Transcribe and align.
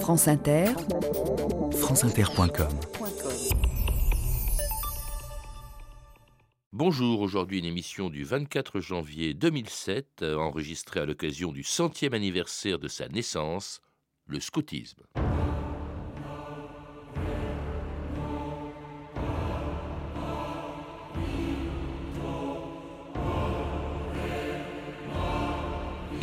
France 0.00 0.28
Inter, 0.28 0.66
franceinter.com 1.72 2.68
Bonjour, 6.72 7.20
aujourd'hui 7.20 7.58
une 7.58 7.64
émission 7.64 8.08
du 8.08 8.22
24 8.22 8.80
janvier 8.80 9.34
2007, 9.34 10.22
euh, 10.22 10.36
enregistrée 10.36 11.00
à 11.00 11.06
l'occasion 11.06 11.52
du 11.52 11.64
centième 11.64 12.14
anniversaire 12.14 12.78
de 12.78 12.86
sa 12.86 13.08
naissance, 13.08 13.80
le 14.26 14.38
scoutisme. 14.40 15.02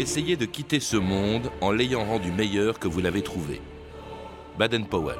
Essayez 0.04 0.36
de 0.36 0.46
quitter 0.46 0.82
ce 0.82 0.98
monde 0.98 1.50
en 1.62 1.72
l'ayant 1.72 2.04
rendu 2.04 2.30
meilleur 2.30 2.78
que 2.78 2.90
vous 2.90 3.00
l'avez 3.00 3.22
trouvé. 3.22 3.62
Baden-Powell. 4.60 5.16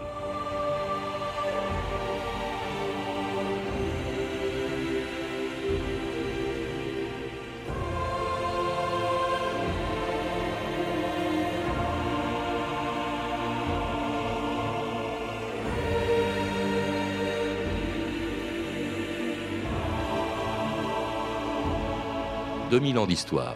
«2000 22.70 22.98
ans 22.98 23.08
d'histoire. 23.08 23.56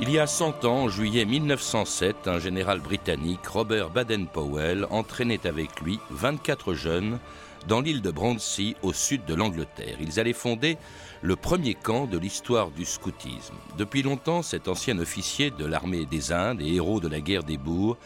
Il 0.00 0.10
y 0.10 0.18
a 0.18 0.26
100 0.26 0.64
ans, 0.64 0.82
en 0.82 0.88
juillet 0.88 1.24
1907, 1.24 2.26
un 2.26 2.40
général 2.40 2.80
britannique, 2.80 3.46
Robert 3.46 3.90
Baden-Powell, 3.90 4.88
entraînait 4.90 5.46
avec 5.46 5.80
lui 5.80 6.00
24 6.10 6.74
jeunes 6.74 7.20
dans 7.68 7.80
l'île 7.80 8.02
de 8.02 8.10
Bruntsea, 8.10 8.74
au 8.82 8.92
sud 8.92 9.24
de 9.24 9.34
l'Angleterre. 9.34 9.96
Ils 10.00 10.18
allaient 10.18 10.32
fonder 10.32 10.78
le 11.22 11.36
premier 11.36 11.74
camp 11.74 12.06
de 12.06 12.18
l'histoire 12.18 12.72
du 12.72 12.84
scoutisme. 12.84 13.54
Depuis 13.78 14.02
longtemps, 14.02 14.42
cet 14.42 14.66
ancien 14.66 14.98
officier 14.98 15.52
de 15.52 15.64
l'armée 15.64 16.06
des 16.06 16.32
Indes 16.32 16.60
et 16.60 16.74
héros 16.74 16.98
de 16.98 17.08
la 17.08 17.20
guerre 17.20 17.44
des 17.44 17.56
bourgs 17.56 17.96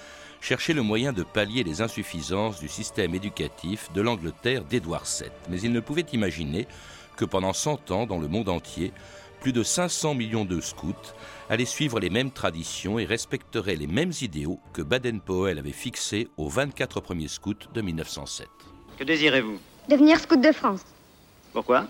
cherchait 0.43 0.75
le 0.75 0.83
moyen 0.83 1.15
de 1.15 1.23
pallier 1.23 1.65
les 1.65 1.81
insuffisances 1.81 2.61
du 2.61 2.69
système 2.69 3.15
éducatif 3.15 3.91
de 3.95 4.03
l'Angleterre 4.03 4.63
d'Édouard 4.65 5.05
VII. 5.05 5.31
Mais 5.49 5.61
il 5.63 5.73
ne 5.73 5.81
pouvait 5.81 6.07
imaginer 6.13 6.69
que 7.17 7.25
pendant 7.25 7.55
100 7.55 7.91
ans, 7.91 8.07
dans 8.07 8.19
le 8.19 8.29
monde 8.29 8.51
entier, 8.51 8.93
plus 9.41 9.53
de 9.53 9.63
500 9.63 10.15
millions 10.15 10.45
de 10.45 10.61
scouts 10.61 10.95
allaient 11.49 11.65
suivre 11.65 11.99
les 12.01 12.11
mêmes 12.11 12.31
traditions 12.31 12.99
et 12.99 13.05
respecteraient 13.05 13.77
les 13.77 13.87
mêmes 13.87 14.13
idéaux 14.21 14.61
que 14.73 14.83
Baden-Powell 14.83 15.59
avait 15.59 15.73
fixés 15.73 16.29
aux 16.37 16.49
24 16.49 17.01
premiers 17.01 17.29
scouts 17.29 17.55
de 17.73 17.81
1907. 17.81 18.49
Que 18.99 19.05
désirez-vous? 19.05 19.59
Devenir 19.89 20.19
scout 20.21 20.41
de 20.41 20.53
France. 20.53 20.85
Pourquoi? 21.53 21.87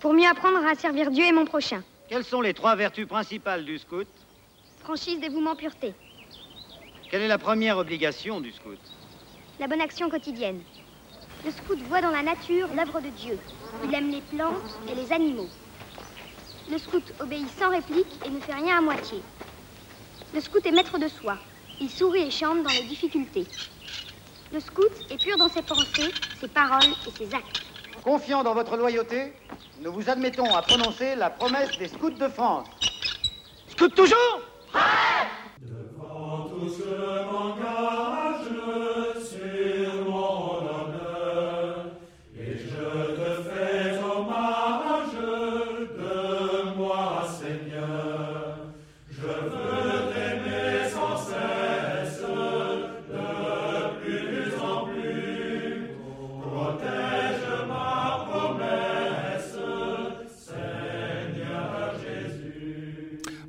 Pour 0.00 0.12
mieux 0.12 0.28
apprendre 0.28 0.64
à 0.66 0.74
servir 0.74 1.10
Dieu 1.10 1.24
et 1.24 1.32
mon 1.32 1.44
prochain. 1.44 1.82
Quelles 2.08 2.24
sont 2.24 2.40
les 2.40 2.54
trois 2.54 2.76
vertus 2.76 3.06
principales 3.06 3.64
du 3.64 3.78
scout? 3.78 4.06
Franchise, 4.80 5.20
dévouement, 5.20 5.56
pureté. 5.56 5.94
Quelle 7.10 7.22
est 7.22 7.28
la 7.28 7.38
première 7.38 7.78
obligation 7.78 8.40
du 8.40 8.52
scout? 8.52 8.78
La 9.58 9.66
bonne 9.66 9.80
action 9.80 10.08
quotidienne. 10.08 10.60
Le 11.44 11.50
scout 11.50 11.78
voit 11.88 12.00
dans 12.00 12.10
la 12.10 12.22
nature 12.22 12.68
l'œuvre 12.74 13.00
de 13.00 13.08
Dieu. 13.08 13.38
Il 13.84 13.94
aime 13.94 14.10
les 14.10 14.20
plantes 14.20 14.78
et 14.90 14.94
les 14.94 15.12
animaux. 15.12 15.48
Le 16.70 16.76
scout 16.76 17.14
obéit 17.20 17.48
sans 17.58 17.70
réplique 17.70 18.20
et 18.26 18.30
ne 18.30 18.38
fait 18.40 18.52
rien 18.52 18.78
à 18.78 18.80
moitié. 18.82 19.22
Le 20.34 20.40
scout 20.40 20.64
est 20.66 20.70
maître 20.70 20.98
de 20.98 21.08
soi. 21.08 21.38
Il 21.80 21.88
sourit 21.88 22.24
et 22.24 22.30
chante 22.30 22.62
dans 22.62 22.72
les 22.72 22.82
difficultés. 22.82 23.46
Le 24.52 24.60
scout 24.60 24.92
est 25.10 25.16
pur 25.16 25.38
dans 25.38 25.48
ses 25.48 25.62
pensées, 25.62 26.12
ses 26.38 26.48
paroles 26.48 26.92
et 27.06 27.10
ses 27.10 27.34
actes. 27.34 27.62
Confiant 28.02 28.42
dans 28.42 28.52
votre 28.52 28.76
loyauté, 28.76 29.32
nous 29.80 29.92
vous 29.92 30.10
admettons 30.10 30.54
à 30.54 30.60
prononcer 30.60 31.16
la 31.16 31.30
promesse 31.30 31.70
des 31.78 31.88
scouts 31.88 32.10
de 32.10 32.28
France. 32.28 32.66
Scout 33.68 33.94
toujours? 33.94 34.40
Devant 35.62 36.48
tout 36.50 36.68
ce 36.68 36.82
que 36.82 38.27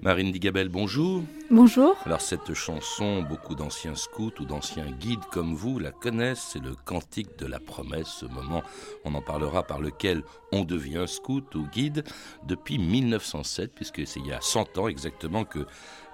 Marine 0.10 0.32
Digabel, 0.32 0.70
bonjour. 0.70 1.22
Bonjour. 1.52 1.96
Alors 2.04 2.22
cette 2.22 2.56
chanson, 2.56 3.22
beaucoup 3.22 3.54
d'anciens 3.54 3.94
scouts 3.94 4.32
ou 4.40 4.46
d'anciens 4.46 4.90
guides 4.90 5.24
comme 5.32 5.54
vous 5.54 5.78
la 5.78 5.92
connaissent, 5.92 6.50
c'est 6.52 6.64
le 6.64 6.74
cantique 6.74 7.38
de 7.38 7.46
la 7.46 7.60
promesse, 7.60 8.08
ce 8.08 8.26
moment, 8.26 8.64
on 9.06 9.14
en 9.14 9.22
parlera, 9.22 9.62
par 9.62 9.80
lequel 9.80 10.24
on 10.52 10.64
devient 10.64 11.04
scout 11.06 11.54
ou 11.54 11.68
guide 11.68 12.04
depuis 12.48 12.80
1907, 12.80 13.72
puisque 13.76 14.08
c'est 14.08 14.20
il 14.20 14.26
y 14.26 14.34
a 14.34 14.42
100 14.42 14.80
ans 14.80 14.88
exactement 14.88 15.46
que 15.46 15.68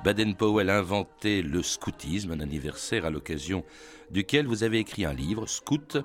Baden-Powell 0.04 0.70
a 0.70 0.78
inventé 0.78 1.42
le 1.42 1.64
scoutisme, 1.64 2.32
un 2.32 2.42
anniversaire 2.42 3.06
à 3.06 3.10
l'occasion 3.10 3.64
duquel 4.12 4.46
vous 4.46 4.64
avez 4.64 4.80
écrit 4.80 5.06
un 5.06 5.14
livre, 5.14 5.48
Scout, 5.48 5.98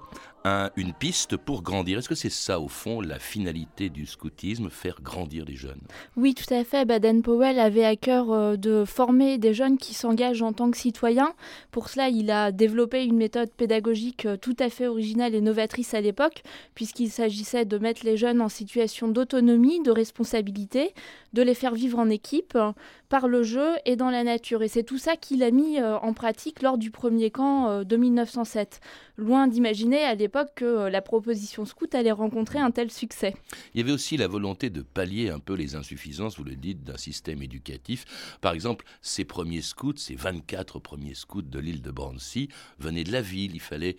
un- 0.45 0.71
une 0.77 0.93
piste 0.93 1.37
pour 1.37 1.62
grandir. 1.62 1.99
Est-ce 1.99 2.09
que 2.09 2.15
c'est 2.15 2.31
ça, 2.31 2.61
au 2.61 2.69
fond, 2.69 3.01
la 3.01 3.19
finalité 3.19 3.91
du 3.91 4.06
scoutisme, 4.06 4.71
faire 4.71 5.01
grandir 5.03 5.45
les 5.45 5.56
jeunes? 5.56 5.81
Oui, 6.17 6.34
tout 6.34 6.53
à 6.53 6.65
fait. 6.65 6.84
Baden-Powell 6.84 7.59
avait 7.59 7.84
à 7.84 7.97
cœur 7.97 8.33
euh, 8.33 8.56
de 8.56 8.84
former 8.84 9.39
des 9.39 9.53
jeunes 9.53 9.77
qui 9.79 9.95
s'engagent 9.95 10.43
en 10.43 10.53
tant 10.53 10.71
que 10.71 10.77
citoyens. 10.77 11.34
Pour 11.71 11.89
cela, 11.89 12.09
il 12.09 12.31
a 12.31 12.53
développé 12.53 13.05
une 13.05 13.17
méthode 13.17 13.50
pédagogique 13.53 14.27
euh, 14.27 14.37
tout 14.37 14.56
à 14.59 14.71
fait 14.71 14.87
originale 14.87 15.34
et 15.34 15.41
novatrice 15.41 15.95
à 15.95 16.00
l'époque, 16.00 16.43
puisqu'il 16.75 17.11
s'agissait 17.11 17.65
de 17.65 17.79
mettre 17.79 18.05
les 18.05 18.17
jeunes 18.17 18.41
en 18.41 18.49
situation 18.49 19.09
d'autonomie, 19.09 19.83
de 19.83 19.91
responsabilité, 19.91 20.95
de 21.33 21.43
les 21.43 21.55
faire 21.55 21.75
vivre 21.75 21.99
en 21.99 22.09
équipe, 22.09 22.55
euh, 22.57 22.73
par 23.11 23.29
le 23.29 23.43
jeu 23.43 23.73
et 23.85 23.97
dans 23.97 24.09
la 24.09 24.25
nature. 24.25 24.63
Et 24.63 24.69
c'est 24.69 24.85
tout 24.85 24.97
ça 24.97 25.17
qu'il 25.17 25.43
a 25.43 25.51
mis 25.51 25.79
euh, 25.79 25.99
en 25.99 26.15
pratique 26.15 26.63
lors 26.63 26.79
du 26.79 26.91
premier 26.91 27.31
camp 27.31 27.69
euh, 27.69 27.85
de 27.85 27.97
1907. 27.97 28.81
Loin 29.17 29.49
d'imaginer 29.49 30.03
à 30.05 30.15
l'époque 30.15 30.53
que 30.55 30.65
euh, 30.65 30.91
la 30.91 31.03
proposition 31.03 31.67
scout 31.67 31.93
allait 31.95 32.13
rencontrer 32.13 32.61
un 32.61 32.71
tel 32.71 32.91
succès. 32.91 33.35
Il 33.75 33.81
y 33.81 33.83
avait 33.83 33.93
aussi 33.93 34.17
la 34.17 34.29
volonté 34.29 34.71
de 34.71 34.81
pallier 34.81 35.29
un 35.29 35.41
peu 35.41 35.55
les 35.55 35.75
insuffisances, 35.75 36.39
vous 36.39 36.45
le 36.45 36.55
dites, 36.55 36.85
d'un 36.85 36.97
système 36.97 37.43
éducatif. 37.43 38.05
Par 38.41 38.53
exemple, 38.53 38.87
ces 39.03 39.25
premiers 39.25 39.62
scouts, 39.62 39.97
ces 39.97 40.15
24 40.15 40.79
premiers 40.79 41.15
scouts 41.15 41.43
de 41.43 41.59
l'île 41.59 41.83
de 41.83 41.91
Bruntsea, 41.91 42.47
venaient 42.79 43.05
de 43.05 43.12
la 43.12 43.23
ville. 43.23 43.55
Il 43.55 43.61
fallait, 43.61 43.97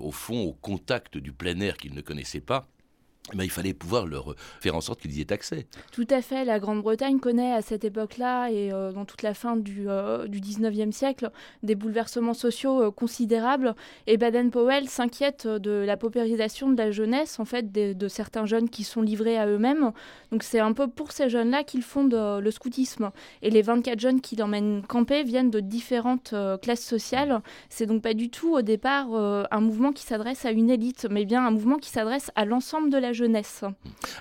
au 0.00 0.10
fond, 0.10 0.42
au 0.42 0.52
contact 0.52 1.16
du 1.16 1.32
plein 1.32 1.60
air 1.60 1.76
qu'ils 1.76 1.94
ne 1.94 2.00
connaissaient 2.00 2.40
pas, 2.40 2.66
ben, 3.34 3.44
il 3.44 3.50
fallait 3.50 3.74
pouvoir 3.74 4.06
leur 4.06 4.34
faire 4.60 4.74
en 4.74 4.80
sorte 4.80 5.00
qu'ils 5.00 5.16
y 5.16 5.20
aient 5.20 5.32
accès. 5.32 5.66
Tout 5.92 6.06
à 6.10 6.22
fait, 6.22 6.44
la 6.44 6.58
Grande-Bretagne 6.58 7.20
connaît 7.20 7.52
à 7.52 7.62
cette 7.62 7.84
époque-là 7.84 8.50
et 8.50 8.72
euh, 8.72 8.92
dans 8.92 9.04
toute 9.04 9.22
la 9.22 9.34
fin 9.34 9.56
du, 9.56 9.88
euh, 9.88 10.26
du 10.26 10.40
19e 10.40 10.92
siècle 10.92 11.30
des 11.62 11.74
bouleversements 11.74 12.34
sociaux 12.34 12.82
euh, 12.82 12.90
considérables 12.90 13.74
et 14.06 14.16
Baden-Powell 14.16 14.88
s'inquiète 14.88 15.46
de 15.46 15.70
la 15.70 15.96
paupérisation 15.96 16.70
de 16.70 16.76
la 16.76 16.90
jeunesse, 16.90 17.38
en 17.38 17.44
fait, 17.44 17.72
de, 17.72 18.08
certains 18.08 18.46
jeunes 18.46 18.68
qui 18.68 18.84
sont 18.84 19.02
livrés 19.02 19.38
à 19.38 19.46
eux-mêmes. 19.46 19.92
Donc 20.32 20.42
c'est 20.42 20.60
un 20.60 20.72
peu 20.72 20.88
pour 20.88 21.12
ces 21.12 21.28
jeunes-là 21.28 21.64
qu'il 21.64 21.82
fonde 21.82 22.14
euh, 22.14 22.40
le 22.40 22.50
scoutisme. 22.50 23.10
Et 23.42 23.50
les 23.50 23.62
24 23.62 23.98
jeunes 24.00 24.20
qui 24.20 24.36
l'emmènent 24.36 24.82
camper 24.86 25.22
viennent 25.24 25.50
de 25.50 25.60
différentes 25.60 26.32
euh, 26.32 26.56
classes 26.56 26.84
sociales. 26.84 27.40
C'est 27.68 27.86
donc 27.86 28.02
pas 28.02 28.14
du 28.14 28.30
tout 28.30 28.54
au 28.54 28.62
départ 28.62 29.08
euh, 29.12 29.44
un 29.50 29.60
mouvement 29.60 29.92
qui 29.92 30.04
s'adresse 30.04 30.44
à 30.44 30.50
une 30.50 30.70
élite, 30.70 31.06
mais 31.10 31.24
bien 31.24 31.46
un 31.46 31.50
mouvement 31.50 31.76
qui 31.76 31.90
s'adresse 31.90 32.30
à 32.34 32.44
l'ensemble 32.44 32.90
de 32.90 32.98
la 32.98 33.12
jeunesse. 33.18 33.64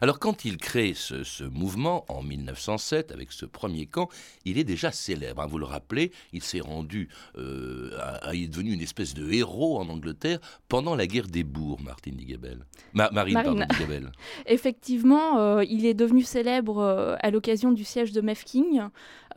Alors 0.01 0.19
quand 0.19 0.43
il 0.45 0.57
crée 0.57 0.93
ce, 0.95 1.23
ce 1.23 1.43
mouvement 1.43 2.03
en 2.09 2.21
1907 2.23 3.11
avec 3.11 3.31
ce 3.31 3.45
premier 3.45 3.85
camp, 3.85 4.09
il 4.45 4.57
est 4.57 4.63
déjà 4.63 4.91
célèbre. 4.91 5.41
hein, 5.41 5.47
vous 5.47 5.57
le 5.59 5.65
rappelez, 5.65 6.11
il 6.33 6.43
s'est 6.43 6.59
rendu, 6.59 7.09
euh, 7.37 7.91
à- 7.99 8.27
à- 8.29 8.33
il 8.33 8.43
est 8.43 8.47
devenu 8.47 8.73
une 8.73 8.81
espèce 8.81 9.13
de 9.13 9.31
héros 9.31 9.79
en 9.79 9.87
Angleterre 9.89 10.39
pendant 10.67 10.95
la 10.95 11.07
guerre 11.07 11.27
des 11.27 11.43
bourgs, 11.43 11.81
Martine 11.81 12.15
Digabel. 12.15 12.65
Ma- 12.93 13.09
Marine, 13.11 13.35
Marine. 13.35 13.57
pardon, 13.59 13.73
Digabel. 13.73 14.11
Effectivement, 14.47 15.37
euh, 15.39 15.63
il 15.63 15.85
est 15.85 15.93
devenu 15.93 16.23
célèbre 16.23 16.79
euh, 16.79 17.15
à 17.19 17.31
l'occasion 17.31 17.71
du 17.71 17.83
siège 17.83 18.11
de 18.11 18.21
Mefking, 18.21 18.79
euh, 18.81 18.87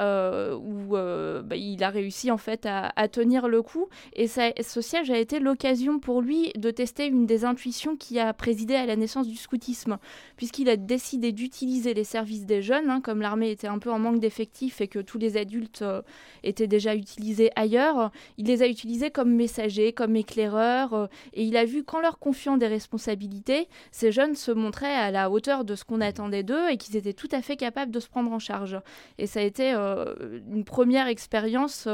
où 0.00 0.96
euh, 0.96 1.42
bah, 1.42 1.56
il 1.56 1.82
a 1.82 1.90
réussi 1.90 2.30
en 2.30 2.38
fait 2.38 2.66
à, 2.66 3.08
tenir 3.08 3.48
le 3.48 3.62
coup. 3.62 3.88
Et 4.14 4.26
ce 4.28 4.80
siège 4.80 5.10
a 5.10 5.18
été 5.18 5.40
l'occasion 5.40 5.98
pour 5.98 6.22
lui 6.22 6.52
de 6.56 6.70
tester 6.70 7.06
une 7.06 7.26
des 7.26 7.44
intuitions 7.44 7.96
qui 7.96 8.18
a 8.18 8.32
présidé 8.32 8.74
à 8.74 8.86
la 8.86 8.96
naissance 8.96 9.26
du 9.26 9.36
scoutisme, 9.36 9.98
puisqu'il 10.36 10.68
a 10.68 10.76
décidé 10.76 11.32
d'utiliser 11.32 11.94
les 11.94 12.04
services 12.04 12.46
des 12.46 12.62
jeunes, 12.62 12.90
hein, 12.90 13.00
comme 13.00 13.20
l'armée 13.20 13.50
était 13.50 13.66
un 13.66 13.78
peu 13.78 13.90
en 13.90 13.98
manque 13.98 14.20
d'effectifs 14.20 14.80
et 14.80 14.88
que 14.88 14.98
tous 14.98 15.18
les 15.18 15.36
adultes 15.36 15.82
euh, 15.82 16.02
étaient 16.42 16.66
déjà 16.66 16.94
utilisés 16.94 17.50
ailleurs. 17.56 18.10
Il 18.38 18.46
les 18.46 18.62
a 18.62 18.68
utilisés 18.68 19.10
comme 19.10 19.34
messagers, 19.34 19.92
comme 19.92 20.16
éclaireurs, 20.16 20.94
euh, 20.94 21.06
et 21.32 21.44
il 21.44 21.56
a 21.56 21.64
vu 21.64 21.84
qu'en 21.84 22.00
leur 22.00 22.18
confiant 22.18 22.56
des 22.56 22.66
responsabilités, 22.66 23.68
ces 23.90 24.12
jeunes 24.12 24.34
se 24.34 24.50
montraient 24.52 24.94
à 24.94 25.10
la 25.10 25.30
hauteur 25.30 25.64
de 25.64 25.74
ce 25.74 25.84
qu'on 25.84 26.00
attendait 26.00 26.42
d'eux 26.42 26.70
et 26.70 26.76
qu'ils 26.76 26.96
étaient 26.96 27.12
tout 27.12 27.28
à 27.32 27.42
fait 27.42 27.56
capables 27.56 27.90
de 27.90 28.00
se 28.00 28.08
prendre 28.08 28.32
en 28.32 28.38
charge. 28.38 28.80
Et 29.18 29.26
ça 29.26 29.40
a 29.40 29.42
été 29.42 29.72
euh, 29.72 29.89
une 30.50 30.64
première 30.64 31.06
expérience 31.06 31.88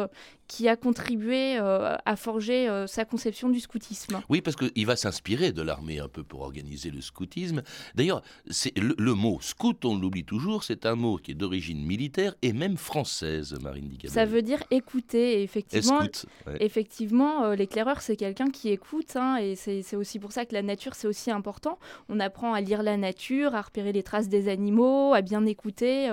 qui 0.49 0.69
a 0.69 0.77
contribué 0.77 1.59
euh, 1.59 1.97
à 2.05 2.17
forger 2.17 2.69
euh, 2.69 2.87
sa 2.87 3.05
conception 3.05 3.49
du 3.49 3.61
scoutisme. 3.61 4.21
Oui, 4.29 4.41
parce 4.41 4.57
qu'il 4.57 4.87
va 4.87 4.97
s'inspirer 4.97 5.53
de 5.53 5.63
l'armée 5.63 5.99
un 5.99 6.09
peu 6.09 6.23
pour 6.23 6.43
organiser 6.43 6.91
le 6.91 7.01
scoutisme. 7.01 7.63
D'ailleurs, 7.95 8.23
c'est 8.49 8.77
le, 8.79 9.15
mot 9.15 9.39
scout, 9.41 9.85
on 9.85 9.99
l'oublie 9.99 10.25
toujours, 10.25 10.63
c'est 10.63 10.87
un 10.87 10.95
mot 10.95 11.17
qui 11.17 11.33
est 11.33 11.35
d'origine 11.35 11.85
militaire 11.85 12.35
et 12.43 12.53
même 12.53 12.77
française, 12.77 13.57
Marine 13.61 13.89
Digabel. 13.89 14.11
Ça 14.11 14.25
veut 14.25 14.43
dire 14.43 14.63
écouter, 14.71 15.43
effectivement. 15.43 16.01
Effectivement, 16.61 17.45
euh, 17.45 17.55
l'éclaireur, 17.57 18.01
c'est 18.01 18.17
quelqu'un 18.17 18.51
qui 18.51 18.71
écoute, 18.71 19.17
hein, 19.17 19.37
et 19.37 19.57
c'est 19.57 19.97
aussi 19.97 20.19
pour 20.19 20.33
ça 20.33 20.45
que 20.45 20.55
la 20.55 20.63
nature, 20.63 20.95
c'est 20.95 21.09
aussi 21.09 21.31
important. 21.31 21.79
On 22.09 22.21
apprend 22.21 22.55
à 22.55 22.61
lire 22.61 22.83
la 22.83 22.97
nature, 22.97 23.55
à 23.55 23.63
repérer 23.63 23.93
les 23.93 24.03
traces 24.03 24.29
des 24.29 24.49
animaux, 24.49 25.15
à 25.15 25.23
bien 25.23 25.45
écouter. 25.47 26.11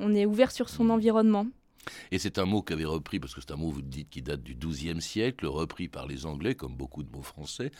on 0.00 0.14
est 0.14 0.26
ouvert 0.26 0.50
sur 0.50 0.68
son 0.68 0.90
environnement 0.90 1.13
l'environnement 1.14 1.46
et 2.10 2.18
c'est 2.18 2.38
un 2.38 2.44
mot 2.44 2.62
qu'avait 2.62 2.84
repris, 2.84 3.20
parce 3.20 3.34
que 3.34 3.40
c'est 3.40 3.52
un 3.52 3.56
mot, 3.56 3.70
vous 3.70 3.82
dites, 3.82 4.10
qui 4.10 4.22
date 4.22 4.42
du 4.42 4.54
XIIe 4.54 5.00
siècle, 5.00 5.46
repris 5.46 5.88
par 5.88 6.06
les 6.06 6.26
Anglais, 6.26 6.54
comme 6.54 6.76
beaucoup 6.76 7.02
de 7.02 7.10
mots 7.10 7.22
français. 7.22 7.70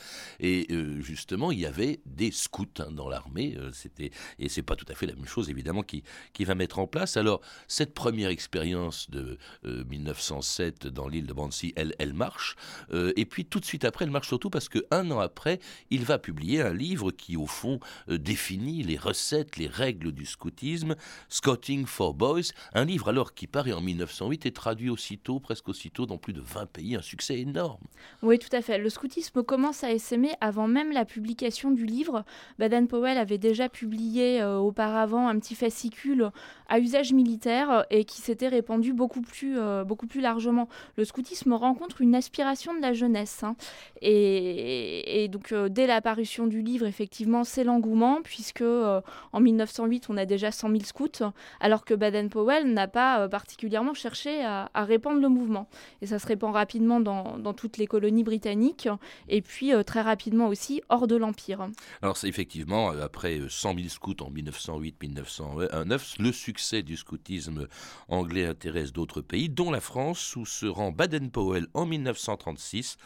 Et 0.40 0.66
euh, 0.70 1.00
justement, 1.00 1.52
il 1.52 1.60
y 1.60 1.66
avait 1.66 2.00
des 2.06 2.30
scouts 2.30 2.66
hein, 2.78 2.90
dans 2.90 3.08
l'armée. 3.08 3.56
Euh, 3.56 3.70
c'était 3.72 4.10
et 4.38 4.48
c'est 4.48 4.62
pas 4.62 4.76
tout 4.76 4.86
à 4.88 4.94
fait 4.94 5.06
la 5.06 5.14
même 5.14 5.26
chose, 5.26 5.50
évidemment, 5.50 5.82
qui, 5.82 6.02
qui 6.32 6.44
va 6.44 6.54
mettre 6.54 6.78
en 6.78 6.86
place. 6.86 7.16
Alors, 7.16 7.40
cette 7.68 7.94
première 7.94 8.30
expérience 8.30 9.10
de 9.10 9.38
1907 9.64 10.86
euh, 10.86 10.90
dans 10.90 11.08
l'île 11.08 11.26
de 11.26 11.32
Brancy, 11.32 11.72
elle, 11.76 11.94
elle 11.98 12.14
marche. 12.14 12.56
et 12.92 13.24
puis, 13.24 13.44
tout 13.44 13.60
de 13.60 13.64
suite 13.64 13.84
après, 13.84 14.04
elle 14.04 14.10
marche 14.10 14.28
surtout 14.28 14.50
parce 14.50 14.68
qu'un 14.68 15.10
an 15.10 15.20
après, 15.20 15.60
il 15.90 16.04
va 16.04 16.18
publier 16.18 16.62
un 16.62 16.72
livre 16.72 17.10
qui, 17.10 17.36
au 17.36 17.46
fond, 17.46 17.80
définit 18.08 18.82
les 18.82 18.96
recettes, 18.96 19.56
les 19.56 19.66
règles 19.66 20.12
du 20.12 20.26
scoutisme, 20.26 20.96
Scouting 21.28 21.86
for 21.86 22.14
Boys. 22.14 22.52
Un 22.72 22.84
livre, 22.84 23.08
alors, 23.08 23.34
qui 23.34 23.46
paraît 23.46 23.72
en 23.72 23.80
1908 23.94 24.46
est 24.46 24.50
traduit 24.50 24.90
aussitôt, 24.90 25.40
presque 25.40 25.68
aussitôt, 25.68 26.06
dans 26.06 26.18
plus 26.18 26.32
de 26.32 26.40
20 26.40 26.66
pays, 26.66 26.96
un 26.96 27.02
succès 27.02 27.38
énorme. 27.38 27.80
Oui, 28.22 28.38
tout 28.38 28.54
à 28.54 28.60
fait. 28.60 28.78
Le 28.78 28.88
scoutisme 28.88 29.42
commence 29.42 29.84
à 29.84 29.92
essaimer 29.92 30.32
avant 30.40 30.66
même 30.66 30.92
la 30.92 31.04
publication 31.04 31.70
du 31.70 31.86
livre. 31.86 32.24
Baden-Powell 32.58 33.18
avait 33.18 33.38
déjà 33.38 33.68
publié 33.68 34.40
euh, 34.40 34.56
auparavant 34.58 35.28
un 35.28 35.38
petit 35.38 35.54
fascicule 35.54 36.30
à 36.68 36.80
usage 36.80 37.12
militaire 37.12 37.84
et 37.90 38.04
qui 38.04 38.20
s'était 38.20 38.48
répandu 38.48 38.92
beaucoup 38.92 39.20
plus, 39.20 39.58
euh, 39.58 39.84
beaucoup 39.84 40.06
plus 40.06 40.20
largement. 40.20 40.68
Le 40.96 41.04
scoutisme 41.04 41.52
rencontre 41.52 42.00
une 42.00 42.14
aspiration 42.14 42.74
de 42.74 42.80
la 42.80 42.92
jeunesse. 42.92 43.44
Hein. 43.44 43.56
Et, 44.00 45.28
donc, 45.30 45.52
euh, 45.52 45.68
dès 45.68 45.86
l'apparition 45.86 46.46
du 46.46 46.62
livre, 46.62 46.86
effectivement, 46.86 47.44
c'est 47.44 47.64
l'engouement, 47.64 48.20
puisque 48.22 48.62
en 48.62 49.40
1908, 49.40 50.06
on 50.08 50.16
a 50.16 50.26
déjà 50.26 50.50
100 50.50 50.70
000 50.70 50.80
scouts, 50.84 51.24
alors 51.60 51.84
que 51.84 51.94
Baden-Powell 51.94 52.72
n'a 52.72 52.88
pas 52.88 53.28
particulièrement 53.28 53.83
chercher 53.92 54.42
à, 54.42 54.70
répandre 54.74 55.20
le 55.20 55.28
mouvement. 55.28 55.68
Et 56.00 56.06
ça 56.06 56.18
se 56.18 56.26
répand 56.26 56.54
rapidement 56.54 57.00
dans, 57.00 57.52
toutes 57.52 57.76
les 57.76 57.86
colonies 57.86 58.24
britanniques 58.24 58.88
et 59.28 59.42
puis 59.42 59.74
euh, 59.74 59.82
très 59.82 60.00
rapidement 60.00 60.48
aussi 60.48 60.80
hors 60.88 61.06
de 61.06 61.16
l'Empire. 61.16 61.68
Alors 62.02 62.16
c'est 62.16 62.28
effectivement, 62.28 62.92
euh, 62.92 63.04
après 63.04 63.40
100 63.48 63.70
euh, 63.70 63.76
000 63.76 63.88
scouts 63.88 64.16
en 64.22 64.30
1908-1909, 64.30 66.22
le 66.22 66.32
succès 66.32 66.82
du 66.82 66.96
scoutisme 66.96 67.68
anglais 68.08 68.46
intéresse 68.46 68.92
d'autres 68.92 69.20
pays, 69.20 69.48
dont 69.48 69.70
la 69.70 69.80
France, 69.80 70.36
où 70.36 70.46
se 70.46 70.66
rend 70.66 70.92
Baden-Powell 70.92 71.66
en 71.74 71.86
1936 71.86 72.96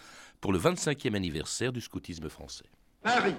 pour 0.41 0.53
le 0.53 0.59
25e 0.59 1.15
anniversaire 1.15 1.73
du 1.73 1.81
scoutisme 1.81 2.29
français. 2.29 2.67
Paris, 3.03 3.35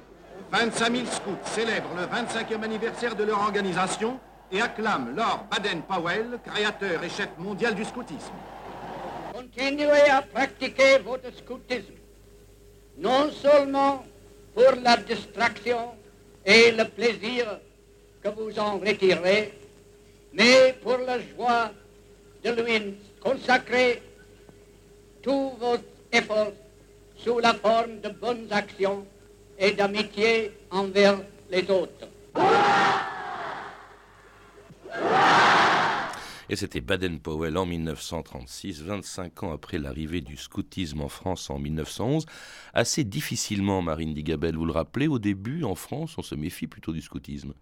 25 0.51 0.95
000 0.95 1.05
scouts 1.05 1.37
célèbrent 1.43 1.93
le 1.95 2.03
25e 2.03 2.63
anniversaire 2.63 3.15
de 3.15 3.23
leur 3.23 3.39
organisation 3.39 4.19
et 4.51 4.61
acclame 4.61 5.15
Lord 5.15 5.45
Baden-Powell, 5.51 6.39
créateur 6.45 7.03
et 7.03 7.09
chef 7.09 7.29
mondial 7.37 7.75
du 7.75 7.85
scoutisme. 7.85 8.33
Continuez 9.33 10.09
à 10.09 10.21
pratiquer 10.21 10.99
votre 10.99 11.33
scoutisme, 11.35 11.93
non 12.97 13.31
seulement 13.31 14.03
pour 14.53 14.73
la 14.83 14.97
distraction 14.97 15.93
et 16.45 16.71
le 16.71 16.85
plaisir 16.85 17.59
que 18.23 18.29
vous 18.29 18.57
en 18.59 18.79
retirez, 18.79 19.53
mais 20.33 20.75
pour 20.81 20.97
la 20.97 21.19
joie 21.19 21.71
de 22.43 22.49
lui 22.51 22.95
consacrer 23.21 24.01
tous 25.21 25.51
vos 25.59 25.77
efforts 26.11 26.53
sous 27.17 27.39
la 27.39 27.53
forme 27.53 27.99
de 27.99 28.09
bonnes 28.09 28.47
actions 28.51 29.05
et 29.57 29.71
d'amitié 29.71 30.57
envers 30.71 31.19
les 31.49 31.69
autres. 31.69 32.07
Et 36.51 36.55
c'était 36.55 36.81
Baden-Powell 36.81 37.57
en 37.57 37.67
1936, 37.67 38.81
25 38.81 39.43
ans 39.43 39.53
après 39.53 39.77
l'arrivée 39.77 40.21
du 40.21 40.35
scoutisme 40.35 41.01
en 41.01 41.09
France 41.09 41.51
en 41.51 41.59
1911. 41.59 42.25
Assez 42.73 43.03
difficilement, 43.03 43.83
Marine 43.83 44.15
Digabel, 44.15 44.55
vous 44.55 44.65
le 44.65 44.71
rappelez, 44.71 45.07
au 45.07 45.19
début, 45.19 45.63
en 45.63 45.75
France, 45.75 46.17
on 46.17 46.23
se 46.23 46.33
méfie 46.33 46.65
plutôt 46.65 46.91
du 46.91 47.01
scoutisme. 47.01 47.53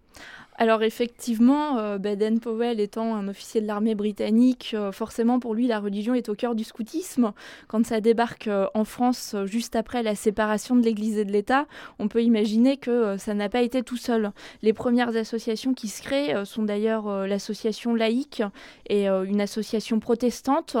Alors 0.60 0.82
effectivement, 0.82 1.78
euh, 1.78 1.98
Baden-Powell 1.98 2.80
étant 2.80 3.14
un 3.14 3.28
officier 3.28 3.60
de 3.60 3.66
l'armée 3.68 3.94
britannique, 3.94 4.72
euh, 4.74 4.90
forcément 4.90 5.38
pour 5.38 5.54
lui 5.54 5.68
la 5.68 5.78
religion 5.78 6.14
est 6.14 6.28
au 6.28 6.34
cœur 6.34 6.56
du 6.56 6.64
scoutisme. 6.64 7.32
Quand 7.68 7.86
ça 7.86 8.00
débarque 8.00 8.48
euh, 8.48 8.66
en 8.74 8.84
France 8.84 9.36
juste 9.44 9.76
après 9.76 10.02
la 10.02 10.16
séparation 10.16 10.74
de 10.74 10.82
l'Église 10.82 11.16
et 11.16 11.24
de 11.24 11.30
l'État, 11.30 11.68
on 12.00 12.08
peut 12.08 12.24
imaginer 12.24 12.76
que 12.76 13.16
ça 13.18 13.34
n'a 13.34 13.48
pas 13.48 13.62
été 13.62 13.84
tout 13.84 13.96
seul. 13.96 14.32
Les 14.62 14.72
premières 14.72 15.14
associations 15.14 15.74
qui 15.74 15.86
se 15.86 16.02
créent 16.02 16.44
sont 16.44 16.64
d'ailleurs 16.64 17.26
l'association 17.28 17.94
laïque 17.94 18.42
et 18.88 19.06
une 19.06 19.40
association 19.40 20.00
protestante. 20.00 20.76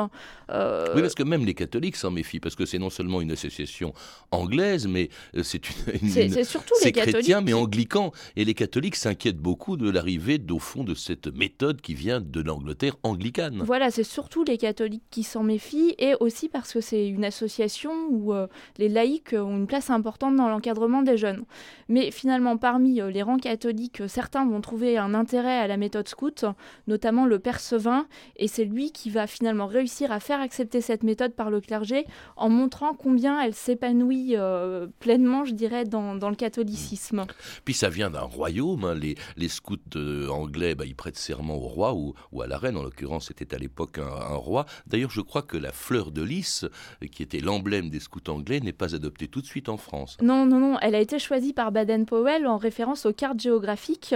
Oui, 0.48 1.00
parce 1.00 1.14
que 1.14 1.22
même 1.22 1.44
les 1.44 1.54
catholiques 1.54 1.96
s'en 1.96 2.10
méfient, 2.10 2.40
parce 2.40 2.56
que 2.56 2.66
c'est 2.66 2.78
non 2.78 2.90
seulement 2.90 3.20
une 3.20 3.30
association 3.30 3.94
anglaise, 4.32 4.88
mais 4.88 5.08
c'est 5.42 5.62
une, 6.02 6.08
c'est 6.08 6.44
surtout 6.44 6.74
les 6.84 6.92
chrétiens, 6.92 7.42
mais 7.42 7.52
anglicans. 7.52 8.12
Et 8.34 8.44
les 8.44 8.54
catholiques 8.54 8.96
s'inquiètent 8.96 9.27
beaucoup 9.36 9.76
de 9.76 9.90
l'arrivée, 9.90 10.40
au 10.50 10.58
fond, 10.58 10.84
de 10.84 10.94
cette 10.94 11.26
méthode 11.28 11.80
qui 11.80 11.94
vient 11.94 12.20
de 12.20 12.40
l'Angleterre 12.40 12.96
anglicane. 13.02 13.62
Voilà, 13.64 13.90
c'est 13.90 14.04
surtout 14.04 14.44
les 14.44 14.58
catholiques 14.58 15.04
qui 15.10 15.22
s'en 15.22 15.42
méfient 15.42 15.94
et 15.98 16.14
aussi 16.20 16.48
parce 16.48 16.72
que 16.72 16.80
c'est 16.80 17.08
une 17.08 17.24
association 17.24 17.92
où 18.10 18.32
euh, 18.32 18.46
les 18.78 18.88
laïcs 18.88 19.34
ont 19.34 19.56
une 19.56 19.66
place 19.66 19.90
importante 19.90 20.36
dans 20.36 20.48
l'encadrement 20.48 21.02
des 21.02 21.16
jeunes. 21.16 21.44
Mais 21.88 22.10
finalement, 22.10 22.56
parmi 22.56 23.00
euh, 23.00 23.10
les 23.10 23.22
rangs 23.22 23.38
catholiques, 23.38 24.02
certains 24.08 24.46
vont 24.46 24.60
trouver 24.60 24.98
un 24.98 25.14
intérêt 25.14 25.58
à 25.58 25.66
la 25.66 25.76
méthode 25.76 26.08
scout, 26.08 26.44
notamment 26.86 27.26
le 27.26 27.38
père 27.38 27.60
Sevin, 27.60 28.06
et 28.36 28.48
c'est 28.48 28.64
lui 28.64 28.92
qui 28.92 29.10
va 29.10 29.26
finalement 29.26 29.66
réussir 29.66 30.12
à 30.12 30.20
faire 30.20 30.40
accepter 30.40 30.80
cette 30.80 31.02
méthode 31.02 31.34
par 31.34 31.50
le 31.50 31.60
clergé 31.60 32.06
en 32.36 32.48
montrant 32.48 32.94
combien 32.94 33.40
elle 33.40 33.54
s'épanouit 33.54 34.36
euh, 34.36 34.86
pleinement, 35.00 35.44
je 35.44 35.54
dirais, 35.54 35.84
dans, 35.84 36.14
le 36.14 36.34
catholicisme. 36.34 37.24
Puis 37.64 37.74
ça 37.74 37.88
vient 37.88 38.10
d'un 38.10 38.20
royaume, 38.22 38.84
hein, 38.84 38.94
les, 38.94 39.07
les 39.36 39.48
scouts 39.48 39.76
euh, 39.96 40.28
anglais, 40.28 40.74
bah, 40.74 40.84
ils 40.86 40.94
prêtent 40.94 41.16
serment 41.16 41.54
au 41.54 41.68
roi 41.68 41.94
ou, 41.94 42.14
à 42.42 42.46
la 42.46 42.58
reine, 42.58 42.76
en 42.76 42.82
l'occurrence 42.82 43.26
c'était 43.28 43.54
à 43.54 43.58
l'époque 43.58 43.98
un, 43.98 44.34
roi. 44.34 44.66
D'ailleurs 44.86 45.10
je 45.10 45.20
crois 45.20 45.42
que 45.42 45.56
la 45.56 45.72
fleur 45.72 46.10
de 46.10 46.22
lys, 46.22 46.64
qui 47.12 47.22
était 47.22 47.40
l'emblème 47.40 47.90
des 47.90 48.00
scouts 48.00 48.28
anglais, 48.28 48.60
n'est 48.60 48.72
pas 48.72 48.94
adoptée 48.94 49.28
tout 49.28 49.40
de 49.40 49.46
suite 49.46 49.68
en 49.68 49.76
France. 49.76 50.16
Non, 50.22 50.46
non, 50.46 50.58
non, 50.58 50.78
elle 50.80 50.94
a 50.94 51.00
été 51.00 51.18
choisie 51.18 51.52
par 51.52 51.72
Baden-Powell 51.72 52.46
en 52.46 52.56
référence 52.56 53.06
aux 53.06 53.12
cartes 53.12 53.40
géographiques. 53.40 54.14